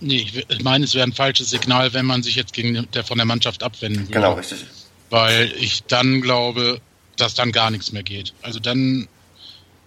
[0.00, 3.18] Nee, ich meine, es wäre ein falsches Signal, wenn man sich jetzt gegen der, von
[3.18, 4.12] der Mannschaft abwenden würde.
[4.12, 4.64] Genau, richtig.
[5.10, 6.80] Weil ich dann glaube,
[7.16, 8.32] dass dann gar nichts mehr geht.
[8.40, 9.08] Also dann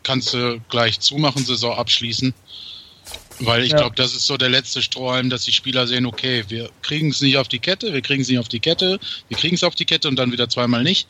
[0.03, 2.33] kannst du gleich zumachen, Saison abschließen.
[3.39, 3.77] Weil ich ja.
[3.77, 7.19] glaube, das ist so der letzte Strohhalm, dass die Spieler sehen, okay, wir kriegen es
[7.21, 9.73] nicht auf die Kette, wir kriegen es nicht auf die Kette, wir kriegen es auf
[9.73, 11.07] die Kette und dann wieder zweimal nicht.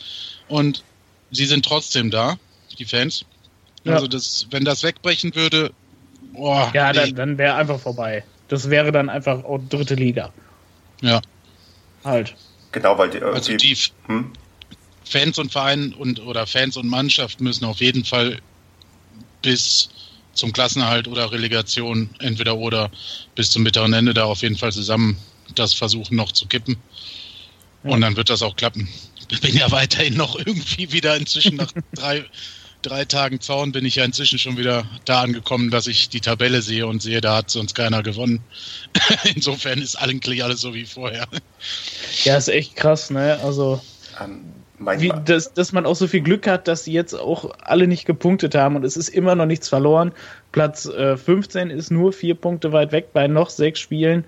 [0.47, 0.83] Und
[1.31, 2.37] sie sind trotzdem da,
[2.79, 3.25] die Fans.
[3.83, 3.95] Ja.
[3.95, 5.71] Also das, wenn das wegbrechen würde,
[6.31, 6.99] boah, ja, nee.
[6.99, 8.23] dann, dann wäre einfach vorbei.
[8.47, 10.31] Das wäre dann einfach auch dritte Liga.
[11.01, 11.21] Ja.
[12.03, 12.35] Halt.
[12.71, 13.77] Genau, weil die Also die
[14.07, 14.31] hm?
[15.05, 18.39] Fans und Verein und oder Fans und Mannschaft müssen auf jeden Fall
[19.41, 19.89] bis
[20.33, 22.89] zum Klassenerhalt oder Relegation entweder oder
[23.35, 25.17] bis zum bitteren Ende da auf jeden Fall zusammen
[25.55, 26.77] das versuchen noch zu kippen.
[27.83, 27.91] Ja.
[27.91, 28.87] Und dann wird das auch klappen.
[29.29, 32.25] Ich bin ja weiterhin noch irgendwie wieder inzwischen nach drei
[32.83, 36.61] drei Tagen Zaun bin ich ja inzwischen schon wieder da angekommen, dass ich die Tabelle
[36.61, 38.41] sehe und sehe, da hat sonst keiner gewonnen.
[39.35, 41.25] Insofern ist eigentlich alles so wie vorher.
[42.23, 43.39] Ja, ist echt krass, ne?
[43.43, 43.81] Also,
[44.23, 44.53] um,
[44.97, 48.05] wie, dass, dass man auch so viel Glück hat, dass sie jetzt auch alle nicht
[48.05, 50.11] gepunktet haben und es ist immer noch nichts verloren.
[50.51, 54.25] Platz äh, 15 ist nur vier Punkte weit weg bei noch sechs Spielen.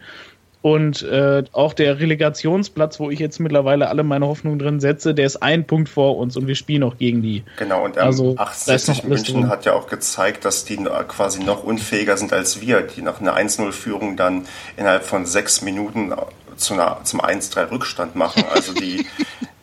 [0.66, 5.28] Und äh, auch der Relegationsplatz, wo ich jetzt mittlerweile alle meine Hoffnungen drin setze, der
[5.28, 7.44] ist ein Punkt vor uns und wir spielen auch gegen die.
[7.58, 9.50] Genau, und ähm, also, 68 München drin.
[9.50, 13.38] hat ja auch gezeigt, dass die quasi noch unfähiger sind als wir, die nach einer
[13.38, 16.16] 1-0-Führung dann innerhalb von sechs Minuten
[16.56, 18.44] zu einer, zum 1-3 Rückstand machen.
[18.52, 19.06] Also die,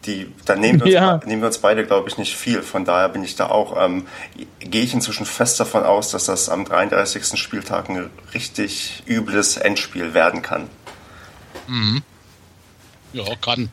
[0.06, 1.20] die, da nehmen wir, uns, ja.
[1.26, 2.62] nehmen wir uns beide, glaube ich, nicht viel.
[2.62, 4.06] Von daher bin ich da auch, ähm,
[4.60, 7.36] gehe ich inzwischen fest davon aus, dass das am 33.
[7.36, 10.68] Spieltag ein richtig übles Endspiel werden kann.
[11.72, 12.02] Mhm.
[13.14, 13.70] Ja, kann.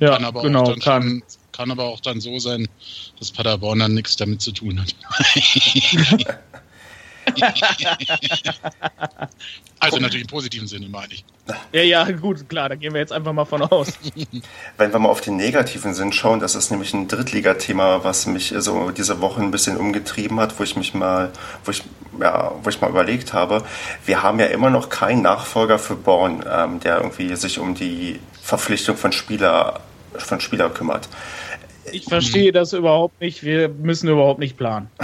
[0.00, 1.02] Ja, kann aber genau, auch dann kann.
[1.02, 2.66] Schon, kann aber auch dann so sein,
[3.18, 4.94] dass Paderborn dann nichts damit zu tun hat.
[9.78, 11.24] also natürlich im positiven Sinne, meine ich.
[11.72, 13.92] Ja, ja, gut, klar, da gehen wir jetzt einfach mal von aus.
[14.78, 18.54] Wenn wir mal auf den negativen Sinn schauen, das ist nämlich ein Drittligathema, was mich
[18.58, 21.32] so diese Woche ein bisschen umgetrieben hat, wo ich mich mal,
[21.64, 21.82] wo ich,
[22.20, 23.64] ja, wo ich mal überlegt habe,
[24.06, 28.20] wir haben ja immer noch keinen Nachfolger für Born, ähm, der irgendwie sich um die
[28.40, 29.80] Verpflichtung von Spieler,
[30.14, 31.08] von Spieler kümmert.
[31.90, 33.42] Ich verstehe das überhaupt nicht.
[33.42, 34.88] Wir müssen überhaupt nicht planen.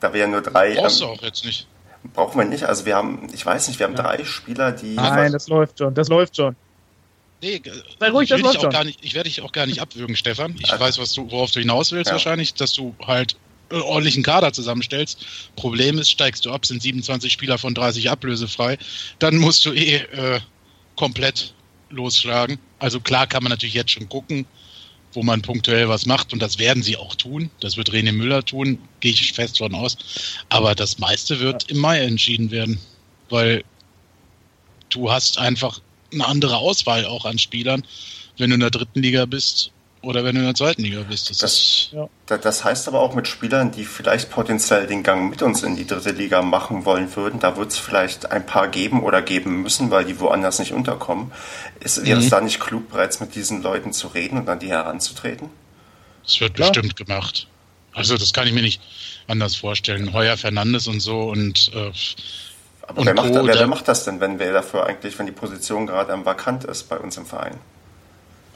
[0.00, 0.74] Da wir ja nur drei.
[0.74, 1.66] Brauchst ähm, du auch jetzt nicht.
[2.14, 2.64] Brauchen wir nicht.
[2.64, 4.02] Also wir haben, ich weiß nicht, wir haben ja.
[4.02, 4.94] drei Spieler, die.
[4.94, 5.94] Nein, das läuft schon.
[5.94, 6.56] Das läuft schon.
[7.40, 7.62] Nee,
[8.00, 8.70] Sei ruhig, das läuft schon.
[8.70, 10.56] Gar nicht, ich werde dich auch gar nicht abwürgen, Stefan.
[10.58, 12.12] Ich also, weiß, was du, worauf du hinaus willst ja.
[12.12, 13.36] wahrscheinlich, dass du halt
[13.70, 15.24] ordentlichen Kader zusammenstellst.
[15.56, 18.78] Problem ist, steigst du ab, sind 27 Spieler von 30 ablösefrei,
[19.18, 20.40] dann musst du eh äh,
[20.96, 21.54] komplett
[21.90, 22.58] losschlagen.
[22.78, 24.46] Also klar kann man natürlich jetzt schon gucken,
[25.12, 27.50] wo man punktuell was macht und das werden sie auch tun.
[27.60, 29.96] Das wird René Müller tun, gehe ich fest von aus.
[30.48, 32.78] Aber das meiste wird im Mai entschieden werden,
[33.30, 33.64] weil
[34.90, 35.80] du hast einfach
[36.12, 37.82] eine andere Auswahl auch an Spielern,
[38.36, 41.30] wenn du in der dritten Liga bist oder wenn du in der zweiten Liga bist.
[41.30, 42.38] Das, das, ja.
[42.38, 45.86] das, heißt aber auch mit Spielern, die vielleicht potenziell den Gang mit uns in die
[45.86, 49.90] dritte Liga machen wollen würden, da wird es vielleicht ein paar geben oder geben müssen,
[49.90, 51.32] weil die woanders nicht unterkommen.
[51.80, 52.24] Ist, wäre mhm.
[52.24, 55.50] es da nicht klug, bereits mit diesen Leuten zu reden und an die heranzutreten?
[56.24, 56.66] Das wird ja.
[56.66, 57.48] bestimmt gemacht.
[57.92, 58.80] Also das kann ich mir nicht
[59.26, 60.12] anders vorstellen.
[60.12, 61.90] Heuer Fernandes und so und äh,
[62.86, 65.32] aber und wer, macht, wer, wer macht das denn, wenn wer dafür eigentlich, wenn die
[65.32, 67.58] Position gerade am vakant ist bei uns im Verein?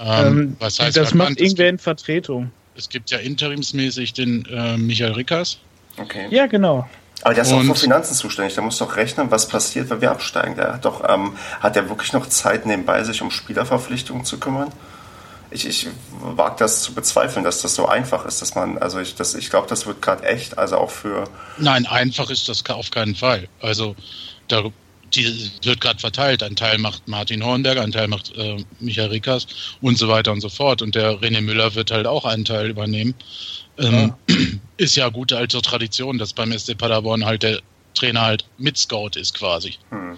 [0.03, 2.51] Ähm, ähm, was heißt das macht irgendwer in Vertretung.
[2.77, 5.59] Es gibt ja interimsmäßig den äh, Michael Rickers.
[5.99, 6.27] Okay.
[6.31, 6.89] Ja, genau.
[7.23, 8.55] Aber der ist und, auch für Finanzen zuständig.
[8.55, 10.57] Der muss doch rechnen, was passiert, wenn wir absteigen.
[10.57, 14.73] Der hat doch, ähm, hat der wirklich noch Zeit nebenbei, sich um Spielerverpflichtungen zu kümmern?
[15.53, 15.89] ich, ich
[16.21, 19.51] wage das zu bezweifeln, dass das so einfach ist, dass man, also ich, das, ich
[19.51, 21.25] glaube, das wird gerade echt, also auch für.
[21.59, 23.49] Nein, einfach ist das auf keinen Fall.
[23.61, 23.95] Also
[24.49, 24.65] da,
[25.15, 26.43] die wird gerade verteilt.
[26.43, 29.47] Ein Teil macht Martin Hornberg, ein Teil macht äh, Michael Rickers
[29.81, 30.83] und so weiter und so fort.
[30.83, 33.15] Und der René Müller wird halt auch einen Teil übernehmen.
[33.79, 34.37] Ähm, ja.
[34.77, 37.61] Ist ja gute alte Tradition, dass beim SC Paderborn halt der
[37.95, 39.75] Trainer halt mit Scout ist quasi.
[39.91, 40.17] Hm.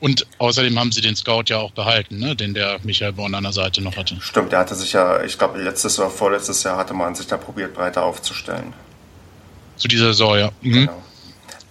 [0.00, 2.34] Und außerdem haben sie den Scout ja auch behalten, ne?
[2.34, 4.16] den der Michael Born an der Seite noch hatte.
[4.20, 7.36] Stimmt, der hatte sich ja, ich glaube, letztes oder vorletztes Jahr hatte man sich da
[7.36, 8.72] probiert, breiter aufzustellen.
[9.76, 10.50] Zu dieser Saison, ja.
[10.60, 10.72] Mhm.
[10.72, 11.02] Genau.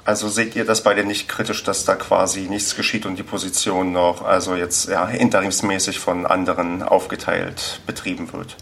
[0.03, 3.91] Also seht ihr das beide nicht kritisch, dass da quasi nichts geschieht und die Position
[3.91, 8.57] noch, also jetzt ja, interimsmäßig von anderen aufgeteilt betrieben wird?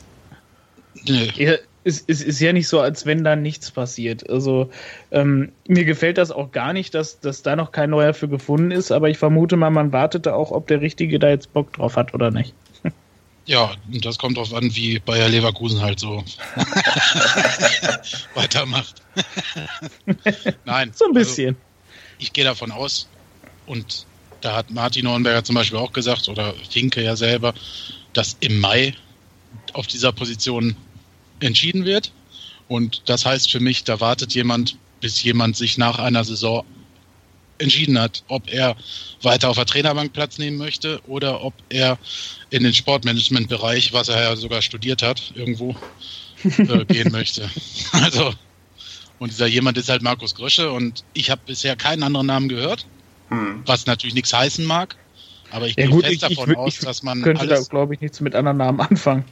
[1.06, 4.30] Nee es, es ist ja nicht so, als wenn da nichts passiert.
[4.30, 4.69] Also
[5.12, 8.71] ähm, mir gefällt das auch gar nicht, dass, dass da noch kein neuer für gefunden
[8.71, 11.73] ist, aber ich vermute mal, man wartet da auch, ob der Richtige da jetzt Bock
[11.73, 12.54] drauf hat oder nicht.
[13.49, 16.23] Ja, das kommt darauf an, wie Bayer Leverkusen halt so
[18.35, 19.01] weitermacht.
[20.65, 20.91] Nein.
[20.93, 21.55] So ein bisschen.
[21.55, 21.59] Also,
[22.19, 23.07] ich gehe davon aus,
[23.65, 24.05] und
[24.41, 27.55] da hat Martin Hornberger zum Beispiel auch gesagt, oder Finke ja selber,
[28.13, 28.93] dass im Mai
[29.73, 30.75] auf dieser Position
[31.39, 32.12] entschieden wird.
[32.67, 36.65] Und das heißt für mich, da wartet jemand, bis jemand sich nach einer Saison
[37.60, 38.76] entschieden hat, ob er
[39.22, 41.98] weiter auf der Trainerbank Platz nehmen möchte oder ob er
[42.50, 45.76] in den Sportmanagement-Bereich, was er ja sogar studiert hat, irgendwo
[46.43, 47.50] äh, gehen möchte.
[47.91, 48.34] Also,
[49.19, 52.86] und dieser jemand ist halt Markus Grösche und ich habe bisher keinen anderen Namen gehört,
[53.30, 53.62] hm.
[53.65, 54.95] was natürlich nichts heißen mag.
[55.52, 57.22] Aber ich ja, gehe fest ich, davon ich, aus, dass man.
[57.22, 59.26] könnte alles, da, glaube ich, nichts mit anderen Namen anfangen.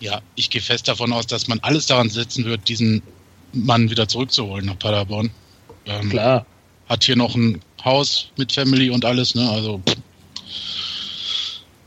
[0.00, 3.02] Ja, ich gehe fest davon aus, dass man alles daran setzen wird, diesen
[3.52, 5.30] Mann wieder zurückzuholen nach Paderborn.
[5.86, 6.46] Ähm, Klar.
[6.92, 9.48] Hat hier noch ein Haus mit Family und alles, ne?
[9.48, 9.80] Also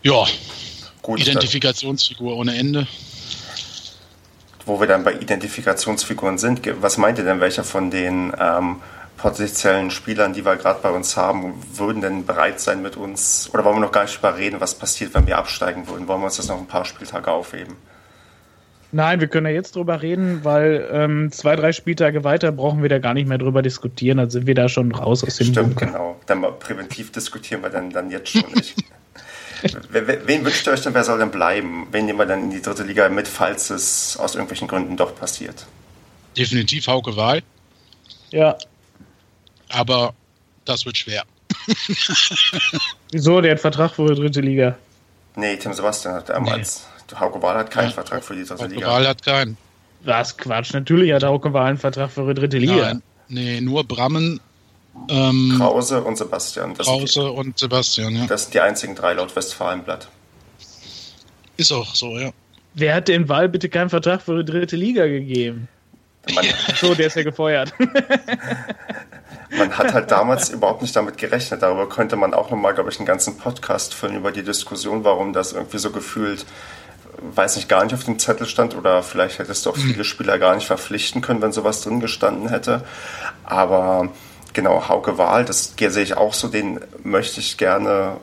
[0.01, 0.25] ja.
[1.03, 2.87] Gut, Identifikationsfigur ohne Ende.
[4.65, 8.77] Wo wir dann bei Identifikationsfiguren sind, was meint ihr denn, welcher von den ähm,
[9.17, 13.63] potenziellen Spielern, die wir gerade bei uns haben, würden denn bereit sein mit uns, oder
[13.63, 16.07] wollen wir noch gar nicht über reden, was passiert, wenn wir absteigen würden?
[16.07, 17.75] Wollen wir uns das noch ein paar Spieltage aufheben?
[18.95, 22.87] Nein, wir können ja jetzt drüber reden, weil ähm, zwei, drei Spieltage weiter brauchen wir
[22.87, 24.19] da gar nicht mehr drüber diskutieren.
[24.19, 25.87] Dann sind wir da schon raus aus dem Stimmt, Bunker.
[25.87, 26.21] genau.
[26.27, 28.73] Dann mal präventiv diskutieren wir dann, dann jetzt schon nicht.
[29.91, 31.87] Wen wünscht ihr euch denn, wer soll denn bleiben?
[31.91, 35.13] Wen nehmen wir dann in die dritte Liga mit, falls es aus irgendwelchen Gründen doch
[35.13, 35.65] passiert?
[36.37, 37.41] Definitiv Hauke Wahl.
[38.31, 38.55] Ja.
[39.67, 40.13] Aber
[40.63, 41.23] das wird schwer.
[43.11, 43.41] Wieso?
[43.41, 44.77] Der hat Vertrag für die dritte Liga.
[45.35, 46.87] Nee, Tim Sebastian hat damals.
[46.87, 46.94] Nee.
[47.19, 48.87] Hauke Wahl hat keinen ja, Vertrag für die dritte Liga.
[48.87, 49.57] Hauke Wahl hat keinen.
[50.03, 52.75] Was Quatsch, natürlich hat Hauke Wahl einen Vertrag für die dritte Liga.
[52.75, 54.39] Nein, nee, nur Brammen.
[55.09, 56.73] Ähm, Krause und Sebastian.
[56.75, 58.25] Das Krause die, und Sebastian, ja.
[58.27, 60.07] Das sind die einzigen drei laut Westfalenblatt.
[61.57, 62.31] Ist auch so, ja.
[62.73, 65.67] Wer hat den Wahl bitte keinen Vertrag für die dritte Liga gegeben?
[66.33, 67.73] Man, so, der ist ja gefeuert.
[69.57, 71.61] man hat halt damals überhaupt nicht damit gerechnet.
[71.61, 75.33] Darüber könnte man auch nochmal, glaube ich, einen ganzen Podcast füllen über die Diskussion, warum
[75.33, 76.45] das irgendwie so gefühlt
[77.21, 80.39] weiß nicht, gar nicht auf dem Zettel stand oder vielleicht hättest du auch viele Spieler
[80.39, 82.83] gar nicht verpflichten können, wenn sowas drin gestanden hätte.
[83.43, 84.09] Aber
[84.53, 88.17] genau, Hauke Wahl, das sehe ich auch so, den möchte ich gerne,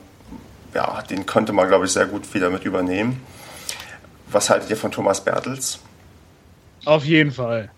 [0.73, 3.21] ja, den könnte man, glaube ich, sehr gut wieder mit übernehmen.
[4.27, 5.79] Was haltet ihr von Thomas Bertels?
[6.85, 7.69] Auf jeden Fall.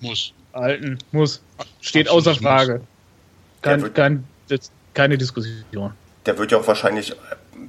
[0.00, 0.32] Muss.
[0.52, 1.42] Alten, muss.
[1.80, 2.80] Steht Absolut außer Frage.
[3.62, 4.24] Kein, kein,
[4.94, 5.92] keine Diskussion.
[6.26, 7.14] Der wird ja auch wahrscheinlich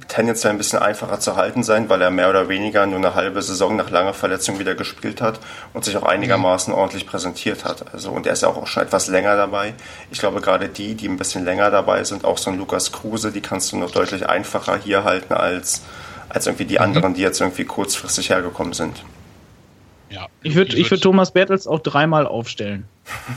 [0.08, 3.42] tendenziell ein bisschen einfacher zu halten sein, weil er mehr oder weniger nur eine halbe
[3.42, 5.40] Saison nach langer Verletzung wieder gespielt hat
[5.72, 7.92] und sich auch einigermaßen ordentlich präsentiert hat.
[7.92, 9.74] Also, und er ist ja auch schon etwas länger dabei.
[10.10, 13.32] Ich glaube, gerade die, die ein bisschen länger dabei sind, auch so ein Lukas Kruse,
[13.32, 15.82] die kannst du noch deutlich einfacher hier halten als,
[16.28, 16.84] als irgendwie die mhm.
[16.84, 19.02] anderen, die jetzt irgendwie kurzfristig hergekommen sind.
[20.10, 22.88] Ja, ich würde ich würd Thomas Bertels auch dreimal aufstellen.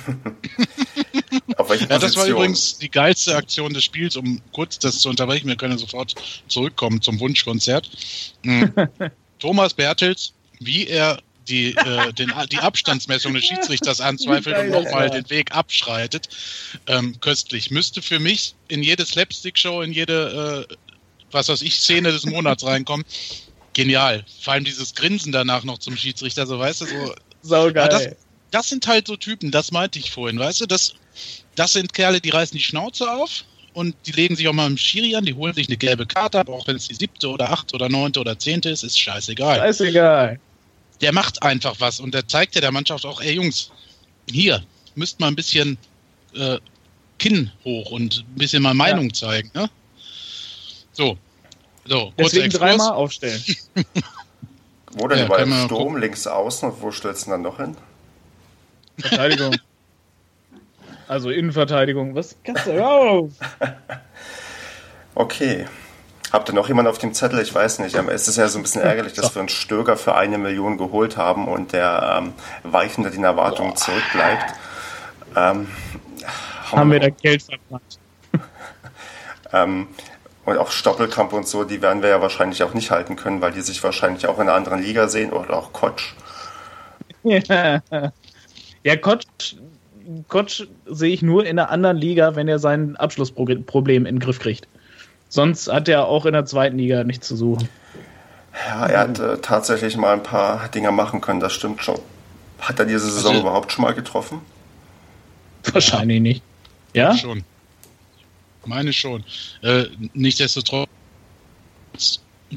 [1.57, 5.09] Auf welche ja, das war übrigens die geilste Aktion des Spiels, um kurz das zu
[5.09, 5.47] unterbrechen.
[5.47, 6.15] Wir können sofort
[6.47, 7.89] zurückkommen zum Wunschkonzert.
[8.43, 8.73] Hm.
[9.39, 15.29] Thomas Bertels, wie er die, äh, den, die Abstandsmessung des Schiedsrichters anzweifelt und nochmal den
[15.29, 16.29] Weg abschreitet.
[16.87, 17.69] Ähm, köstlich.
[17.71, 20.75] Müsste für mich in jede Slapstick-Show, in jede, äh,
[21.31, 23.05] was weiß ich, Szene des Monats reinkommen.
[23.73, 24.23] Genial.
[24.41, 27.15] Vor allem dieses Grinsen danach noch zum Schiedsrichter, so weißt du, so.
[27.41, 27.83] Saugeil.
[27.83, 28.15] Ja, das,
[28.53, 30.93] das sind halt so Typen, das meinte ich vorhin, weißt du, das,
[31.55, 34.77] das sind Kerle, die reißen die Schnauze auf und die legen sich auch mal im
[34.77, 37.51] Schiri an, die holen sich eine gelbe Karte ab, auch wenn es die siebte oder
[37.51, 39.57] achte oder neunte oder zehnte ist, ist scheißegal.
[39.57, 40.39] Scheißegal.
[41.01, 43.71] Der macht einfach was und der zeigt ja der Mannschaft auch, ey Jungs,
[44.29, 44.63] hier,
[44.93, 45.79] müsst mal ein bisschen
[46.35, 46.59] äh,
[47.17, 49.13] Kinn hoch und ein bisschen mal Meinung ja.
[49.13, 49.67] zeigen, ne?
[50.91, 51.17] So.
[51.85, 53.43] So, Deswegen dreimal aufstellen.
[54.93, 57.75] Wo denn ja, überall Sturm, links außen und wo stellst du dann noch hin?
[58.99, 59.55] Verteidigung.
[61.07, 62.15] also Innenverteidigung.
[62.15, 63.31] Was kannst du raus?
[65.15, 65.65] okay.
[66.31, 67.39] Habt ihr noch jemanden auf dem Zettel?
[67.41, 67.95] Ich weiß nicht.
[67.95, 71.15] Es ist ja so ein bisschen ärgerlich, dass wir uns Stöger für eine Million geholt
[71.15, 74.53] haben und der ähm, weit hinter den Erwartungen zurückbleibt.
[75.35, 75.67] Ähm,
[76.71, 77.99] haben wir da Geld verbrannt.
[79.53, 79.87] ähm,
[80.45, 83.51] und auch Stoppelkamp und so, die werden wir ja wahrscheinlich auch nicht halten können, weil
[83.51, 86.15] die sich wahrscheinlich auch in einer anderen Liga sehen oder auch Kotsch.
[87.23, 87.81] Ja,
[88.83, 89.55] ja Kotsch,
[90.27, 94.39] Kotsch sehe ich nur in einer anderen Liga, wenn er sein Abschlussproblem in den Griff
[94.39, 94.67] kriegt.
[95.29, 97.67] Sonst hat er auch in der zweiten Liga nichts zu suchen.
[98.67, 101.99] Ja, er hat äh, tatsächlich mal ein paar Dinge machen können, das stimmt schon.
[102.59, 104.41] Hat er diese Saison also, überhaupt schon mal getroffen?
[105.71, 106.21] Wahrscheinlich ja.
[106.21, 106.43] nicht.
[106.93, 107.17] Ja?
[107.17, 107.43] Schon.
[108.65, 109.23] Meine schon.
[109.61, 110.87] Äh, nichtsdestotrotz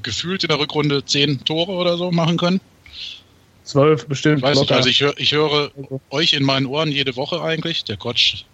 [0.03, 2.61] gefühlt in der Rückrunde zehn Tore oder so machen können.
[3.67, 4.39] Zwölf bestimmt.
[4.39, 5.73] Ich weiß nicht, also ich, hör, ich höre
[6.11, 7.83] euch in meinen Ohren jede Woche eigentlich.
[7.83, 8.45] Der Kotsch,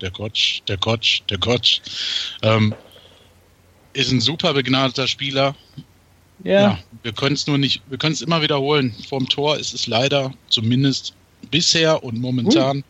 [0.00, 1.82] der Kotsch, der Kotsch, der Kotsch.
[2.40, 2.74] Ähm,
[3.92, 5.54] ist ein super begnadeter Spieler.
[6.42, 6.60] Ja.
[6.60, 8.94] ja wir können es nur nicht, wir können es immer wiederholen.
[9.06, 11.12] Vorm Tor ist es leider zumindest
[11.50, 12.82] bisher und momentan uh.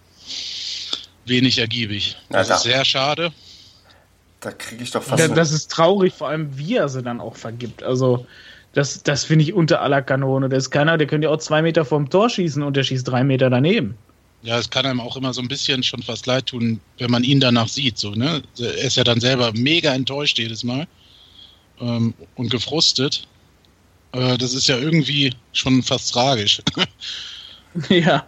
[1.24, 2.16] wenig ergiebig.
[2.28, 3.32] Das ja, ist sehr schade.
[4.38, 5.20] Da kriege ich doch fast.
[5.20, 7.82] Ja, das ist traurig, vor allem wie er sie dann auch vergibt.
[7.82, 8.24] Also,
[8.76, 10.50] das, das finde ich unter aller Kanone.
[10.50, 13.08] Da ist keiner, der könnte ja auch zwei Meter vorm Tor schießen und der schießt
[13.08, 13.96] drei Meter daneben.
[14.42, 17.24] Ja, es kann einem auch immer so ein bisschen schon fast leid tun, wenn man
[17.24, 17.96] ihn danach sieht.
[17.96, 18.42] So, ne?
[18.58, 20.86] Er ist ja dann selber mega enttäuscht jedes Mal
[21.80, 23.26] ähm, und gefrustet.
[24.12, 26.60] Äh, das ist ja irgendwie schon fast tragisch.
[27.88, 28.26] ja.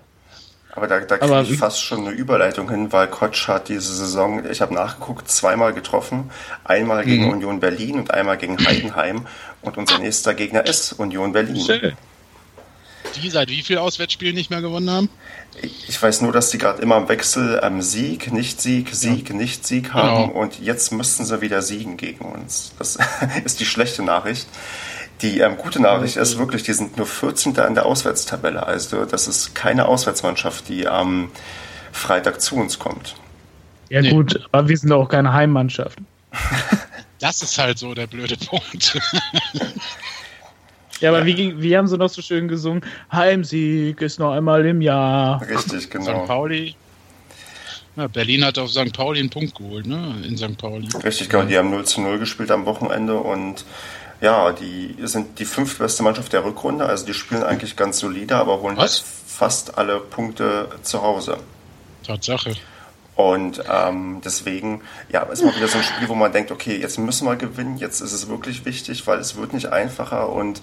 [0.79, 4.49] Aber da, da kriege ich fast schon eine Überleitung hin, weil Kotsch hat diese Saison,
[4.49, 6.31] ich habe nachgeguckt, zweimal getroffen.
[6.63, 7.33] Einmal gegen mhm.
[7.33, 9.27] Union Berlin und einmal gegen Heidenheim.
[9.63, 11.65] Und unser nächster Gegner ist Union Berlin.
[11.65, 11.97] Schön.
[13.17, 15.09] Die seit wie viel Auswärtsspielen nicht mehr gewonnen haben?
[15.89, 19.35] Ich weiß nur, dass die gerade immer im Wechsel ähm, Sieg, Nicht-Sieg, Sieg, ja.
[19.35, 20.29] Nicht-Sieg haben.
[20.29, 20.41] Genau.
[20.41, 22.75] Und jetzt müssten sie wieder siegen gegen uns.
[22.79, 22.99] Das
[23.45, 24.47] ist die schlechte Nachricht.
[25.23, 26.41] Die ähm, gute Nachricht ist mhm.
[26.41, 27.55] wirklich, die sind nur 14.
[27.57, 28.65] in der Auswärtstabelle.
[28.65, 31.31] Also das ist keine Auswärtsmannschaft, die am
[31.93, 33.17] Freitag zu uns kommt.
[33.89, 34.11] Ja nee.
[34.11, 35.99] gut, aber wir sind auch keine Heimmannschaft.
[37.21, 38.99] das ist halt so der blöde Punkt.
[41.01, 42.83] ja, aber wie, wie haben sie noch so schön gesungen?
[43.13, 45.41] Heimsieg ist noch einmal im Jahr.
[45.43, 46.23] Richtig, genau.
[46.23, 46.29] St.
[46.29, 46.75] Pauli.
[47.97, 48.93] Ja, Berlin hat auf St.
[48.93, 50.23] Pauli einen Punkt geholt, ne?
[50.25, 50.57] In St.
[50.57, 50.89] Pauli.
[51.03, 51.45] Richtig, genau.
[51.45, 53.65] Die haben 0 zu 0 gespielt am Wochenende und
[54.21, 58.61] ja, die sind die fünftbeste Mannschaft der Rückrunde, also die spielen eigentlich ganz solide, aber
[58.61, 58.91] holen halt
[59.27, 61.39] fast alle Punkte zu Hause.
[62.05, 62.55] Tatsache.
[63.19, 66.99] Und ähm, deswegen, ja, ist mal wieder so ein Spiel, wo man denkt, okay, jetzt
[66.99, 70.63] müssen wir gewinnen, jetzt ist es wirklich wichtig, weil es wird nicht einfacher und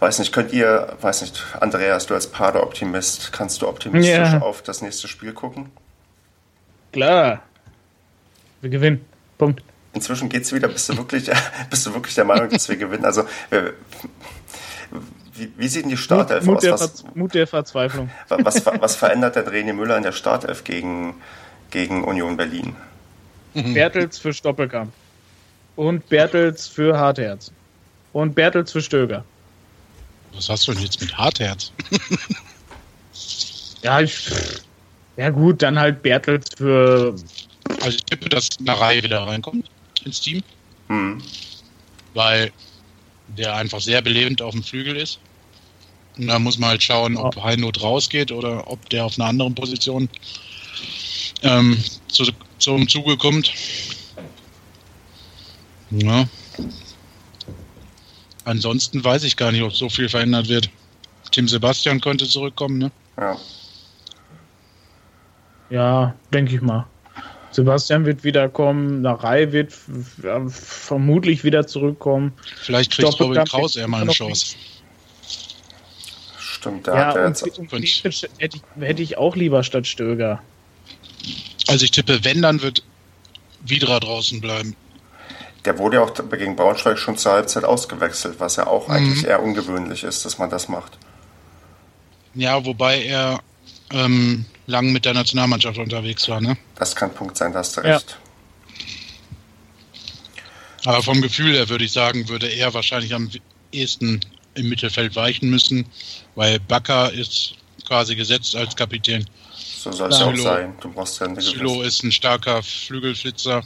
[0.00, 4.40] weiß nicht, könnt ihr, weiß nicht, Andreas, du als Pader-Optimist, kannst du optimistisch ja.
[4.40, 5.70] auf das nächste Spiel gucken?
[6.92, 7.42] Klar.
[8.62, 9.04] Wir gewinnen.
[9.38, 9.62] Punkt
[9.96, 10.68] inzwischen geht es wieder.
[10.68, 11.30] Bist du wirklich,
[11.70, 13.04] bist du wirklich der Meinung, dass wir gewinnen?
[13.04, 13.24] Also,
[15.34, 16.80] wie, wie sieht denn die Startelf Mut, Mut aus?
[16.80, 18.10] Der was, Mut der Verzweiflung.
[18.28, 21.14] Was, was verändert der René Müller in der Startelf gegen,
[21.70, 22.74] gegen Union Berlin?
[23.54, 23.74] Mhm.
[23.74, 24.92] Bertels für Stoppelkamp.
[25.76, 27.50] Und Bertels für Hartherz.
[28.12, 29.24] Und Bertels für Stöger.
[30.32, 31.72] Was hast du denn jetzt mit Hartherz?
[33.82, 34.30] ja, ich,
[35.16, 37.14] ja gut, dann halt Bertels für.
[37.80, 39.68] Also ich tippe, dass eine Reihe wieder reinkommt
[40.04, 40.42] ins Team.
[40.88, 41.22] Mhm.
[42.14, 42.52] Weil
[43.28, 45.18] der einfach sehr belebend auf dem Flügel ist.
[46.16, 49.54] Und da muss man halt schauen, ob Heinot rausgeht oder ob der auf einer anderen
[49.54, 50.08] Position
[51.42, 52.24] ähm, zu,
[52.58, 53.52] zum Zuge kommt.
[55.90, 56.26] Ja.
[58.44, 60.70] Ansonsten weiß ich gar nicht, ob so viel verändert wird.
[61.32, 62.90] Tim Sebastian könnte zurückkommen, ne?
[63.18, 63.36] Ja.
[65.68, 66.86] Ja, denke ich mal.
[67.50, 69.72] Sebastian wird wiederkommen, Narei wird
[70.48, 72.32] vermutlich wieder zurückkommen.
[72.56, 74.56] Vielleicht kriegt Robin Kraus eher mal eine Chance.
[76.38, 78.02] Stimmt, da ja, hat er jetzt und, und hätte, ich,
[78.78, 80.42] hätte ich auch lieber statt Stöger.
[81.68, 82.82] Also ich tippe, wenn, dann wird
[83.64, 84.76] Vidra draußen bleiben.
[85.64, 88.94] Der wurde ja auch gegen Braunschweig schon zur Halbzeit ausgewechselt, was ja auch mhm.
[88.94, 90.96] eigentlich eher ungewöhnlich ist, dass man das macht.
[92.34, 93.40] Ja, wobei er
[93.90, 96.56] ähm, lang mit der Nationalmannschaft unterwegs war, ne?
[96.76, 98.16] Das kann Punkt sein, da hast du recht.
[100.84, 100.90] Ja.
[100.92, 103.28] Aber vom Gefühl her würde ich sagen, würde er wahrscheinlich am
[103.72, 104.20] ehesten
[104.54, 105.86] im Mittelfeld weichen müssen,
[106.36, 107.54] weil Bakker ist
[107.86, 109.26] quasi gesetzt als Kapitän.
[109.86, 110.74] So soll es ja auch sein.
[110.80, 113.62] Du brauchst ja Sülo ist ein starker Flügelflitzer.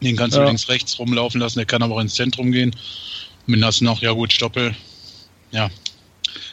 [0.00, 0.42] Den kannst ja.
[0.42, 1.58] du links, rechts rumlaufen lassen.
[1.58, 2.76] Der kann aber auch ins Zentrum gehen.
[3.46, 4.76] Mit das noch, ja gut, Stoppel.
[5.50, 5.68] Ja,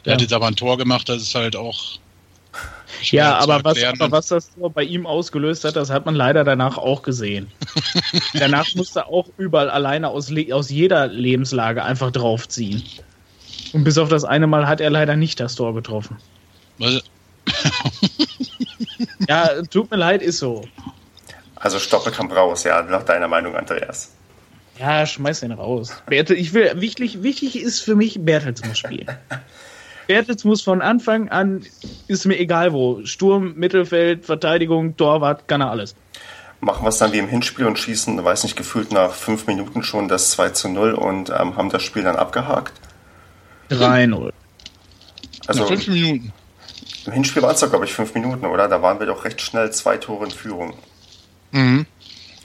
[0.04, 0.14] Der ja.
[0.14, 2.00] hat jetzt aber ein Tor gemacht, das ist halt auch.
[3.04, 6.44] Ja, aber was, aber was, das Tor bei ihm ausgelöst hat, das hat man leider
[6.44, 7.52] danach auch gesehen.
[8.34, 12.82] danach musste er auch überall alleine aus, aus jeder Lebenslage einfach draufziehen.
[13.74, 16.18] Und bis auf das eine Mal hat er leider nicht das Tor getroffen.
[16.80, 17.04] Was?
[19.28, 20.64] Ja, tut mir leid, ist so.
[21.56, 24.12] Also Stoppelkamp raus, ja, nach deiner Meinung, Andreas.
[24.80, 25.92] Ja, schmeiß den raus.
[26.06, 29.08] Bertel, ich will, wichtig, wichtig ist für mich, Bertels muss spielen.
[30.08, 31.66] Bertels muss von Anfang an,
[32.08, 35.96] ist mir egal wo, Sturm, Mittelfeld, Verteidigung, Torwart, kann er alles.
[36.60, 39.84] Machen wir es dann wie im Hinspiel und schießen, weiß nicht, gefühlt nach fünf Minuten
[39.84, 42.74] schon das 2 zu 0 und ähm, haben das Spiel dann abgehakt?
[43.70, 44.32] 3-0.
[45.46, 46.34] Also nach fünf Minuten.
[47.08, 48.68] Im Hinspiel waren es doch, glaube ich, fünf Minuten, oder?
[48.68, 50.74] Da waren wir doch recht schnell zwei Tore in Führung.
[51.52, 51.86] Mhm.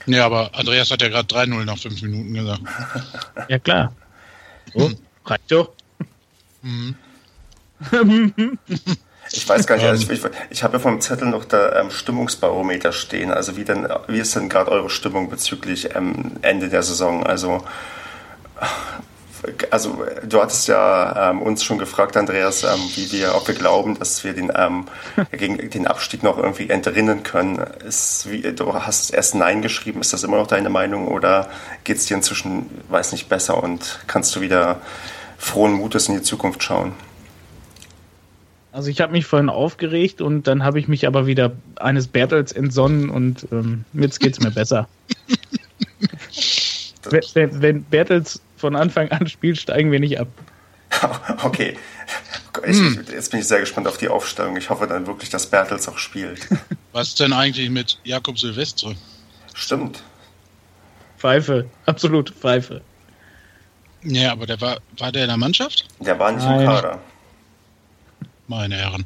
[0.05, 2.61] Ja, aber Andreas hat ja gerade 3-0 nach 5 Minuten gesagt.
[3.49, 3.93] ja, klar.
[4.73, 4.97] So, mhm.
[5.25, 5.71] reicht doch.
[6.61, 6.95] Mhm.
[9.31, 11.91] ich weiß gar nicht, also ich, ich, ich habe ja vom Zettel noch der ähm,
[11.91, 13.31] Stimmungsbarometer stehen.
[13.31, 17.25] Also wie, denn, wie ist denn gerade eure Stimmung bezüglich ähm, Ende der Saison?
[17.25, 17.65] Also
[19.71, 23.97] also du hattest ja ähm, uns schon gefragt, Andreas, ähm, wie wir, ob wir glauben,
[23.99, 24.85] dass wir den, ähm,
[25.31, 27.59] gegen den Abstieg noch irgendwie entrinnen können.
[27.87, 31.49] Ist, wie, du hast erst Nein geschrieben, ist das immer noch deine Meinung oder
[31.83, 34.81] geht es dir inzwischen, weiß nicht, besser und kannst du wieder
[35.37, 36.93] frohen Mutes in die Zukunft schauen?
[38.71, 42.51] Also ich habe mich vorhin aufgeregt und dann habe ich mich aber wieder eines Bertels
[42.51, 44.87] entsonnen und ähm, jetzt geht es mir besser.
[47.09, 50.27] wenn, wenn Bertels von Anfang an spielt, steigen wir nicht ab.
[51.43, 51.77] Okay.
[52.65, 53.03] Ich, hm.
[53.11, 54.55] Jetzt bin ich sehr gespannt auf die Aufstellung.
[54.55, 56.47] Ich hoffe dann wirklich, dass Bertels auch spielt.
[56.93, 58.95] Was denn eigentlich mit Jakob Silvestre?
[59.53, 60.01] Stimmt.
[61.17, 62.81] Pfeife, absolut Pfeife.
[64.03, 65.87] Ja, aber der war, war der in der Mannschaft?
[65.99, 66.61] Der war nicht Nein.
[66.61, 67.01] im Kader.
[68.47, 69.05] Meine Herren.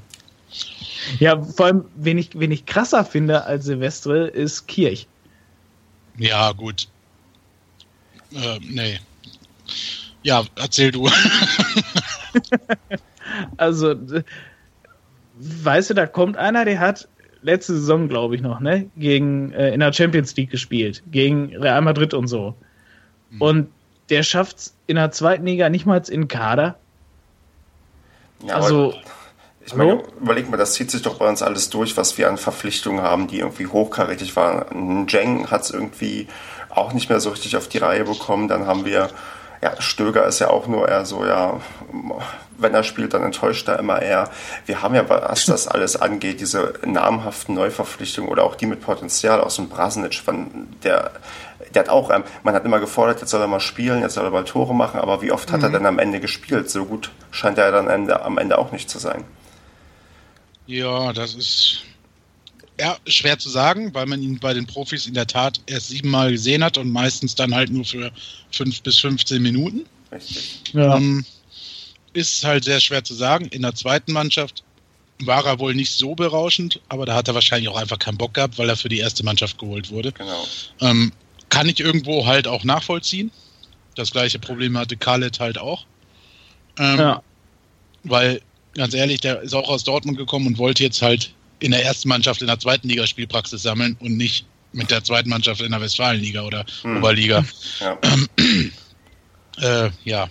[1.20, 5.08] Ja, vor allem, wen ich, wen ich krasser finde als Silvestre, ist Kirch.
[6.18, 6.90] Ja, gut.
[8.34, 9.00] Äh, nee.
[10.24, 11.10] Ja, erzähl du.
[13.58, 13.96] also,
[15.40, 17.08] weißt du, da kommt einer, der hat
[17.42, 21.82] letzte Saison, glaube ich, noch, ne, gegen, äh, in der Champions League gespielt, gegen Real
[21.82, 22.56] Madrid und so.
[23.30, 23.42] Mhm.
[23.42, 23.68] Und
[24.10, 26.78] der schafft es in der zweiten Liga nicht mal in Kader.
[28.46, 28.94] Ja, also,
[29.66, 32.38] ich meine, überleg mal, das zieht sich doch bei uns alles durch, was wir an
[32.38, 35.08] Verpflichtungen haben, die irgendwie hochkarätig waren.
[35.08, 36.28] Jeng hat es irgendwie
[36.70, 38.48] auch nicht mehr so richtig auf die Reihe bekommen.
[38.48, 39.10] Dann haben wir
[39.62, 41.60] ja, Stöger ist ja auch nur eher so, ja,
[42.58, 44.30] wenn er spielt, dann enttäuscht er immer eher.
[44.66, 49.42] Wir haben ja, was das alles angeht, diese namhaften Neuverpflichtungen oder auch die mit Potenzial
[49.42, 50.22] aus dem Brasnic,
[50.84, 51.12] der,
[51.74, 54.26] der hat auch, ähm, man hat immer gefordert, jetzt soll er mal spielen, jetzt soll
[54.26, 55.74] er mal Tore machen, aber wie oft hat er mhm.
[55.74, 56.70] denn am Ende gespielt?
[56.70, 59.24] So gut scheint er dann am Ende auch nicht zu sein.
[60.66, 61.84] Ja, das ist
[62.80, 66.32] ja, schwer zu sagen, weil man ihn bei den Profis in der Tat erst siebenmal
[66.32, 68.12] gesehen hat und meistens dann halt nur für
[68.52, 69.86] fünf bis 15 Minuten.
[70.74, 70.98] Ja.
[70.98, 71.26] Ähm,
[72.14, 73.46] ist halt sehr schwer zu sagen.
[73.48, 74.64] In der zweiten Mannschaft
[75.20, 78.36] war er wohl nicht so berauschend, aber da hat er wahrscheinlich auch einfach keinen Bock
[78.36, 80.12] gehabt, weil er für die erste Mannschaft geholt wurde.
[80.12, 80.48] Genau.
[80.82, 81.12] Ähm,
[81.50, 83.32] kann ich irgendwo halt auch nachvollziehen.
[83.96, 85.86] Das gleiche Problem hatte Khaled halt auch.
[86.78, 87.24] Ähm, ja.
[88.04, 88.42] Weil,
[88.76, 92.10] ganz ehrlich, der ist auch aus Dortmund gekommen und wollte jetzt halt in der ersten
[92.10, 95.82] Mannschaft in der zweiten Liga Spielpraxis sammeln und nicht mit der zweiten Mannschaft in der
[95.82, 96.98] Westfalenliga oder hm.
[96.98, 97.44] Oberliga.
[97.80, 97.98] Ja.
[99.86, 100.28] äh, ja.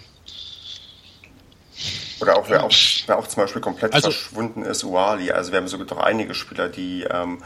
[2.20, 2.72] Oder auch wer, auch,
[3.07, 5.31] wer auch zum Beispiel komplett also, verschwunden ist, Uali.
[5.31, 7.43] Also wir haben sogar doch einige Spieler, die, ähm,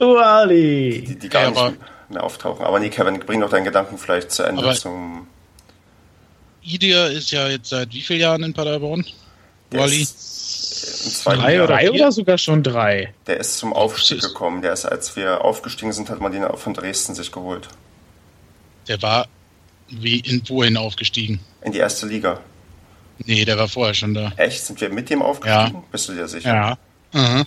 [0.00, 1.04] Uali.
[1.06, 1.74] die, die gar ja, nicht aber,
[2.10, 2.64] mehr auftauchen.
[2.64, 5.26] Aber nee, Kevin, bring doch deinen Gedanken vielleicht zu Ende zum.
[6.62, 9.06] Idir ist ja jetzt seit wie vielen Jahren in Paderborn?
[9.72, 10.06] Uali?
[11.24, 13.14] Drei oder, drei oder sogar schon drei.
[13.26, 14.62] Der ist zum Aufstieg gekommen.
[14.62, 17.68] Der ist, als wir aufgestiegen sind, hat man den von Dresden sich geholt.
[18.88, 19.28] Der war
[19.88, 21.40] wie in wohin aufgestiegen?
[21.62, 22.40] In die erste Liga.
[23.18, 24.32] Nee, der war vorher schon da.
[24.36, 24.64] Echt?
[24.64, 25.74] Sind wir mit dem aufgestiegen?
[25.74, 25.84] Ja.
[25.90, 26.48] Bist du dir sicher?
[26.48, 26.78] Ja.
[27.12, 27.46] Mhm.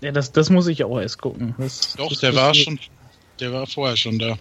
[0.00, 1.54] Ja, das, das muss ich auch erst gucken.
[1.58, 2.78] Das, Doch, das der war schon,
[3.38, 4.38] der war vorher schon da.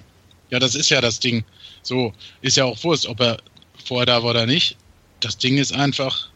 [0.50, 1.44] Ja, das ist ja das Ding.
[1.82, 3.38] So, ist ja auch Wurst, ob er
[3.86, 4.78] vorher da war oder nicht.
[5.20, 6.30] Das Ding ist einfach,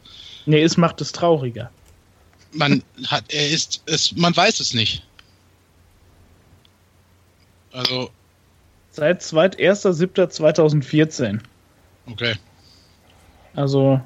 [0.45, 1.69] Nee, es macht es trauriger.
[2.51, 5.05] Man hat, er ist, es, man weiß es nicht.
[7.71, 8.09] Also.
[8.91, 11.39] Seit 1.7.2014.
[12.09, 12.33] Okay.
[13.55, 14.01] Also.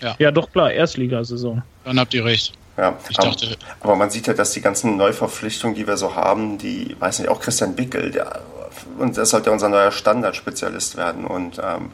[0.00, 0.14] Ja.
[0.18, 1.62] ja, doch klar, Erstligasaison.
[1.84, 2.52] Dann habt ihr recht.
[2.76, 6.14] Ja, ich aber, dachte, aber man sieht ja, dass die ganzen Neuverpflichtungen, die wir so
[6.14, 8.42] haben, die, weiß nicht, auch Christian Bickel, der,
[8.98, 11.90] und das sollte unser neuer Standardspezialist werden und ähm,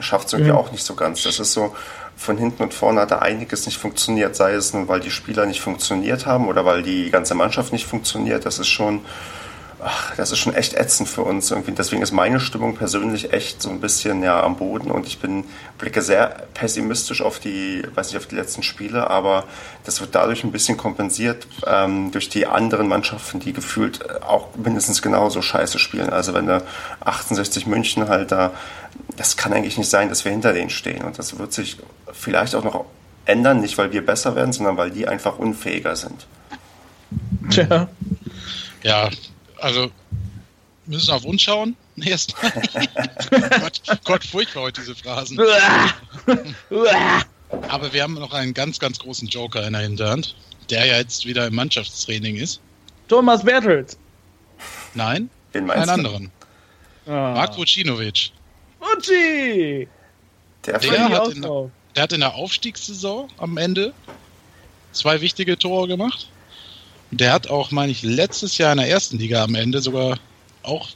[0.00, 0.56] schafft es irgendwie ja.
[0.56, 1.22] auch nicht so ganz.
[1.22, 1.76] Das ist so,
[2.16, 5.46] von hinten und vorne hat da einiges nicht funktioniert, sei es nun, weil die Spieler
[5.46, 8.46] nicht funktioniert haben oder weil die ganze Mannschaft nicht funktioniert.
[8.46, 9.00] Das ist schon,
[9.84, 11.72] ach, das ist schon echt ätzend für uns irgendwie.
[11.72, 15.44] Deswegen ist meine Stimmung persönlich echt so ein bisschen ja am Boden und ich bin
[15.78, 19.44] blicke sehr pessimistisch auf die, weiß nicht, auf die letzten Spiele, aber
[19.84, 25.02] das wird dadurch ein bisschen kompensiert ähm, durch die anderen Mannschaften, die gefühlt auch mindestens
[25.02, 26.10] genauso scheiße spielen.
[26.10, 26.62] Also wenn der
[27.00, 28.52] 68 München halt da,
[29.16, 31.76] das kann eigentlich nicht sein, dass wir hinter denen stehen und das wird sich
[32.12, 32.84] vielleicht auch noch
[33.26, 36.26] ändern, nicht weil wir besser werden, sondern weil die einfach unfähiger sind.
[37.50, 37.88] Tja.
[38.82, 39.08] Ja,
[39.60, 39.90] also
[40.86, 41.76] müssen auf uns schauen.
[41.96, 42.52] Erstmal.
[43.60, 45.38] Gott, Gott, furchtbar heute diese Phrasen.
[47.68, 50.34] Aber wir haben noch einen ganz, ganz großen Joker in der Hinterhand,
[50.70, 52.60] der ja jetzt wieder im Mannschaftstraining ist.
[53.08, 53.96] Thomas Bertels.
[54.94, 56.30] Nein, einen anderen.
[57.06, 57.32] Ah.
[57.34, 58.32] Mark Vucinovic.
[58.84, 59.88] Vuci!
[60.66, 63.92] Der, der, hat in, der hat in der Aufstiegssaison am Ende
[64.92, 66.28] zwei wichtige Tore gemacht.
[67.10, 70.18] Der hat auch, meine ich, letztes Jahr in der ersten Liga am Ende sogar
[70.62, 70.88] auch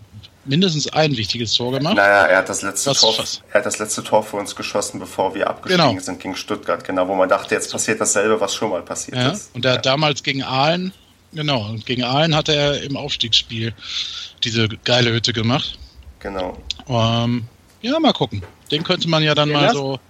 [0.48, 1.96] mindestens ein wichtiges Tor gemacht.
[1.96, 3.14] Naja, er hat das letzte, Tor,
[3.52, 6.00] er hat das letzte Tor für uns geschossen, bevor wir abgestiegen genau.
[6.00, 9.30] sind gegen Stuttgart, genau, wo man dachte, jetzt passiert dasselbe, was schon mal passiert ja,
[9.30, 9.54] ist.
[9.54, 10.92] Und er hat damals gegen Aalen,
[11.32, 13.74] genau, und gegen Aalen hat er im Aufstiegsspiel
[14.42, 15.78] diese geile Hütte gemacht.
[16.20, 16.56] Genau.
[16.88, 17.46] Ähm,
[17.80, 18.42] ja, mal gucken.
[18.70, 20.00] Den könnte man ja dann der mal Last, so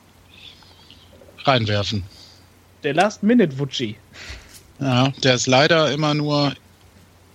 [1.44, 2.04] reinwerfen.
[2.82, 3.96] Der Last-Minute-Wutschi.
[4.80, 6.54] Ja, der es leider immer nur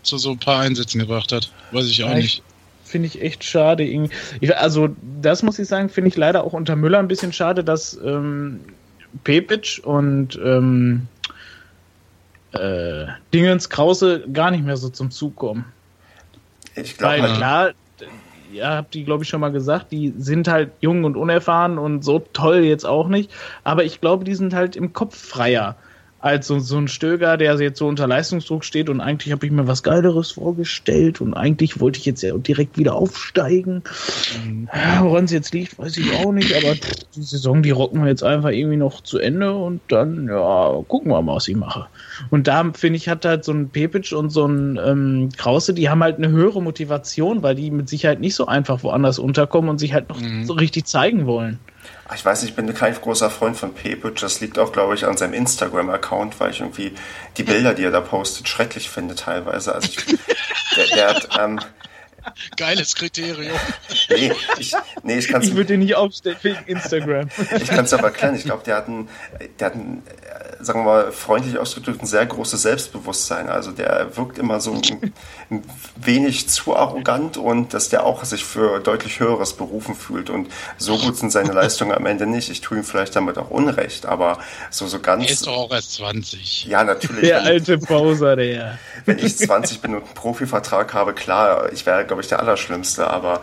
[0.03, 1.51] zu so ein paar Einsätzen gebracht hat.
[1.71, 2.43] Weiß ich auch ja, nicht.
[2.83, 3.83] Finde ich echt schade.
[3.83, 4.89] Ich, also,
[5.21, 8.59] das muss ich sagen, finde ich leider auch unter Müller ein bisschen schade, dass ähm,
[9.23, 11.07] Pepic und ähm,
[12.51, 15.65] äh, Dingens Krause gar nicht mehr so zum Zug kommen.
[16.75, 17.71] Ich glaube, Weil klar,
[18.53, 22.03] ja, habt die, glaube ich, schon mal gesagt, die sind halt jung und unerfahren und
[22.03, 23.31] so toll jetzt auch nicht.
[23.63, 25.75] Aber ich glaube, die sind halt im Kopf freier
[26.23, 29.51] als so, so ein Stöger, der jetzt so unter Leistungsdruck steht und eigentlich habe ich
[29.51, 33.83] mir was Geileres vorgestellt und eigentlich wollte ich jetzt ja direkt wieder aufsteigen.
[34.45, 34.69] Mhm.
[35.01, 38.23] Woran es jetzt liegt, weiß ich auch nicht, aber die Saison, die rocken wir jetzt
[38.23, 41.87] einfach irgendwie noch zu Ende und dann, ja, gucken wir mal, was ich mache.
[42.29, 45.89] Und da, finde ich, hat halt so ein Pepic und so ein ähm, Krause, die
[45.89, 49.77] haben halt eine höhere Motivation, weil die mit Sicherheit nicht so einfach woanders unterkommen und
[49.77, 50.45] sich halt noch mhm.
[50.45, 51.59] so richtig zeigen wollen.
[52.15, 54.19] Ich weiß nicht, ich bin kein großer Freund von Pepic.
[54.21, 56.93] Das liegt auch, glaube ich, an seinem Instagram-Account, weil ich irgendwie
[57.37, 59.73] die Bilder, die er da postet, schrecklich finde teilweise.
[59.73, 60.17] Also ich,
[60.75, 61.59] der, der hat, ähm,
[62.55, 63.57] Geiles Kriterium.
[64.09, 64.73] Nee, ich,
[65.03, 67.29] nee, ich, ich würde den nicht aufstellen wegen Instagram.
[67.59, 68.35] ich kann es aber erklären.
[68.35, 69.09] Ich glaube, der hat ein,
[69.59, 73.49] der hat ein, äh, sagen wir mal, freundlich ausgedrückt, ein sehr großes Selbstbewusstsein.
[73.49, 74.81] Also der wirkt immer so ein,
[75.49, 75.63] ein
[75.95, 80.29] wenig zu arrogant und dass der auch sich für deutlich Höheres berufen fühlt.
[80.29, 82.49] Und so gut sind seine Leistungen am Ende nicht.
[82.49, 84.39] Ich tue ihm vielleicht damit auch Unrecht, aber
[84.69, 85.25] so, so ganz.
[85.25, 86.65] Er ist doch auch erst 20.
[86.65, 87.21] Ja, natürlich.
[87.21, 88.79] Der alte Bowser, der.
[89.05, 93.09] Wenn ich 20 bin und einen Profivertrag habe, klar, ich wäre, glaube ich, der Allerschlimmste,
[93.09, 93.41] aber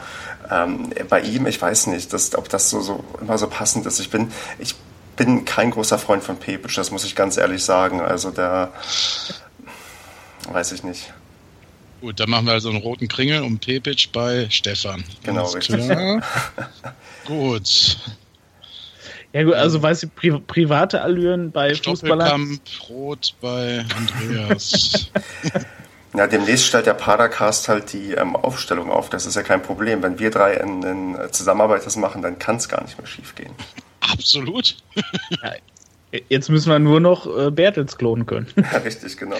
[0.51, 4.01] ähm, bei ihm, ich weiß nicht, dass, ob das so, so immer so passend ist.
[4.01, 4.75] Ich bin, ich
[5.21, 8.01] bin kein großer Freund von Pepic, das muss ich ganz ehrlich sagen.
[8.01, 8.73] Also der
[10.51, 11.13] weiß ich nicht.
[12.01, 15.05] Gut, dann machen wir also einen roten Kringel um Pepic bei Stefan.
[15.23, 15.91] Genau, Alles richtig.
[17.27, 17.99] gut.
[19.35, 22.59] Ja gut, also weißt du, Pri private Allüren bei Fußballern.
[22.89, 25.11] Rot bei Andreas.
[26.13, 29.11] Ja, demnächst stellt der Padercast halt die ähm, Aufstellung auf.
[29.11, 30.03] Das ist ja kein Problem.
[30.03, 33.37] Wenn wir drei in, in Zusammenarbeit das machen, dann kann es gar nicht mehr schief
[33.37, 33.53] gehen.
[34.01, 34.77] Absolut.
[35.43, 35.53] ja,
[36.29, 38.47] jetzt müssen wir nur noch äh, Bertels klonen können.
[38.57, 39.37] Ja, richtig, genau.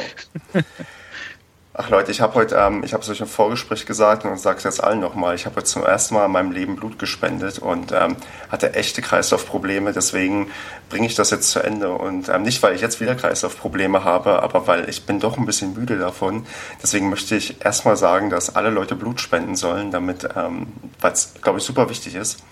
[1.73, 4.59] Ach Leute, ich habe heute, ähm, ich habe es euch im Vorgespräch gesagt und sage
[4.59, 7.61] es jetzt allen nochmal, ich habe heute zum ersten Mal in meinem Leben Blut gespendet
[7.61, 8.17] und ähm,
[8.51, 10.51] hatte echte Kreislaufprobleme, deswegen
[10.89, 14.43] bringe ich das jetzt zu Ende und ähm, nicht, weil ich jetzt wieder Kreislaufprobleme habe,
[14.43, 16.45] aber weil ich bin doch ein bisschen müde davon.
[16.83, 20.67] Deswegen möchte ich erstmal sagen, dass alle Leute Blut spenden sollen, damit, ähm,
[21.01, 22.43] weil es, glaube ich, super wichtig ist.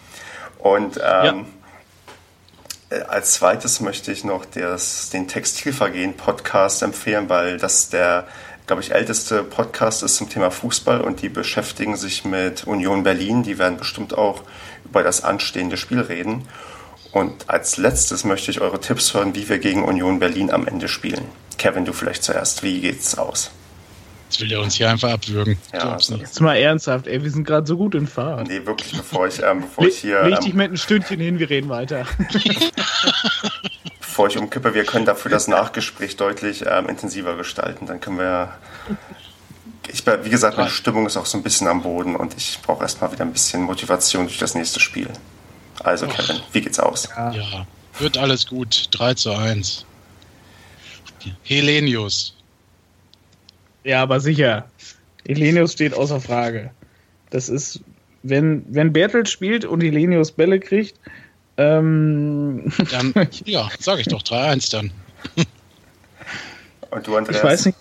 [0.59, 1.45] Und ähm, ja.
[2.91, 8.26] Äh, als zweites möchte ich noch das, den Textilvergehen-Podcast empfehlen, weil das der
[8.68, 13.43] glaube ich, älteste Podcast ist zum Thema Fußball und die beschäftigen sich mit Union Berlin.
[13.43, 14.43] Die werden bestimmt auch
[14.84, 16.47] über das anstehende Spiel reden.
[17.11, 20.86] Und als letztes möchte ich eure Tipps hören, wie wir gegen Union Berlin am Ende
[20.86, 21.24] spielen.
[21.57, 22.62] Kevin, du vielleicht zuerst.
[22.62, 23.51] Wie geht's aus?
[24.29, 25.57] Jetzt will er uns hier einfach abwürgen.
[25.72, 26.16] Ja, also.
[26.16, 28.49] Jetzt mal ernsthaft, ey, wir sind gerade so gut in Fahrt.
[28.49, 30.22] Nee, wirklich, bevor ich, ähm, bevor ich hier.
[30.24, 32.05] Leg dich ähm, mit ein Stündchen hin, wir reden weiter.
[34.01, 37.87] bevor ich umkippe, wir können dafür das Nachgespräch deutlich ähm, intensiver gestalten.
[37.87, 38.53] Dann können wir.
[39.91, 42.83] Ich, wie gesagt, meine Stimmung ist auch so ein bisschen am Boden und ich brauche
[42.83, 45.09] erstmal wieder ein bisschen Motivation durch das nächste Spiel.
[45.83, 47.09] Also, Kevin, wie geht's aus?
[47.16, 47.31] Ja.
[47.33, 47.66] ja.
[47.99, 48.89] Wird alles gut.
[48.91, 49.87] 3 zu 1.
[51.45, 52.35] Helenius.
[53.89, 54.66] Ja, aber sicher.
[55.26, 56.70] Helenius steht außer Frage.
[57.30, 57.80] Das ist,
[58.22, 60.95] wenn, wenn Bertelt spielt und Helenius Bälle kriegt,
[61.57, 63.14] ähm, Dann,
[63.47, 64.91] ja, sag ich doch, 3-1 dann.
[66.91, 67.36] Und du, Andreas?
[67.36, 67.78] ich weiß nicht,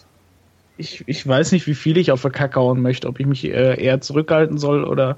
[0.77, 3.43] ich, ich weiß nicht, wie viel ich auf der Kacke hauen möchte, ob ich mich
[3.43, 5.17] äh, eher zurückhalten soll oder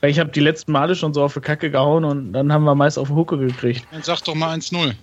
[0.00, 2.64] weil ich habe die letzten Male schon so auf die Kacke gehauen und dann haben
[2.64, 3.86] wir meist auf die Hucke gekriegt.
[3.92, 4.94] Dann sag doch mal 1-0.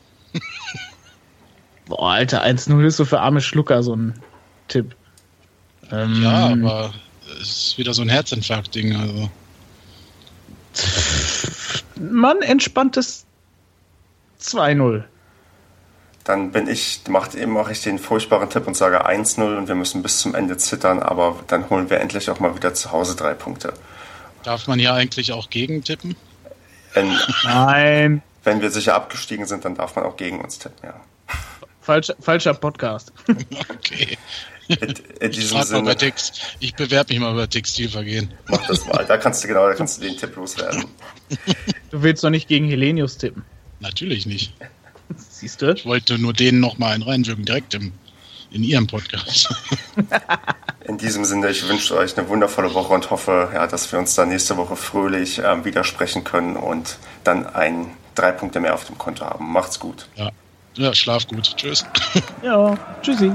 [1.88, 4.14] Boah, Alter, 1-0 ist so für arme Schlucker so ein
[4.68, 4.96] Tipp.
[5.92, 6.94] Ähm, Ja, aber
[7.42, 8.96] es ist wieder so ein Herzinfarkt-Ding.
[8.96, 9.30] Also.
[12.00, 13.26] Mann, entspanntes
[14.42, 15.04] 2-0.
[16.24, 20.02] Dann bin ich, mache mach ich den furchtbaren Tipp und sage 1-0 und wir müssen
[20.02, 23.36] bis zum Ende zittern, aber dann holen wir endlich auch mal wieder zu Hause drei
[23.36, 23.74] Punkte.
[24.44, 26.16] Darf man hier eigentlich auch gegen tippen?
[26.94, 28.24] Wenn, Nein.
[28.44, 30.96] wenn wir sicher abgestiegen sind, dann darf man auch gegen uns tippen, ja.
[31.86, 33.14] Falscher, falscher Podcast.
[33.70, 34.18] Okay.
[34.68, 35.96] In, in Ich, mal
[36.60, 38.34] ich bewerbe mich mal über Textilvergehen.
[38.48, 39.06] mach das mal.
[39.06, 40.86] Da kannst du genau, da kannst du den Tipp loswerden.
[41.92, 43.44] Du willst doch nicht gegen Helenius tippen.
[43.80, 44.54] Natürlich nicht.
[45.16, 45.72] Siehst du?
[45.74, 47.94] Ich wollte nur denen noch mal einen reinwirken, direkt im,
[48.52, 49.54] in ihrem Podcast.
[50.88, 54.14] In diesem Sinne, ich wünsche euch eine wundervolle Woche und hoffe, ja, dass wir uns
[54.14, 58.98] dann nächste Woche fröhlich ähm, widersprechen können und dann ein drei Punkte mehr auf dem
[58.98, 59.52] Konto haben.
[59.52, 60.08] Macht's gut.
[60.16, 60.32] Ja,
[60.78, 61.56] ja, schlaf gut.
[61.56, 61.86] Tschüss.
[62.42, 63.32] Ja, tschüssi.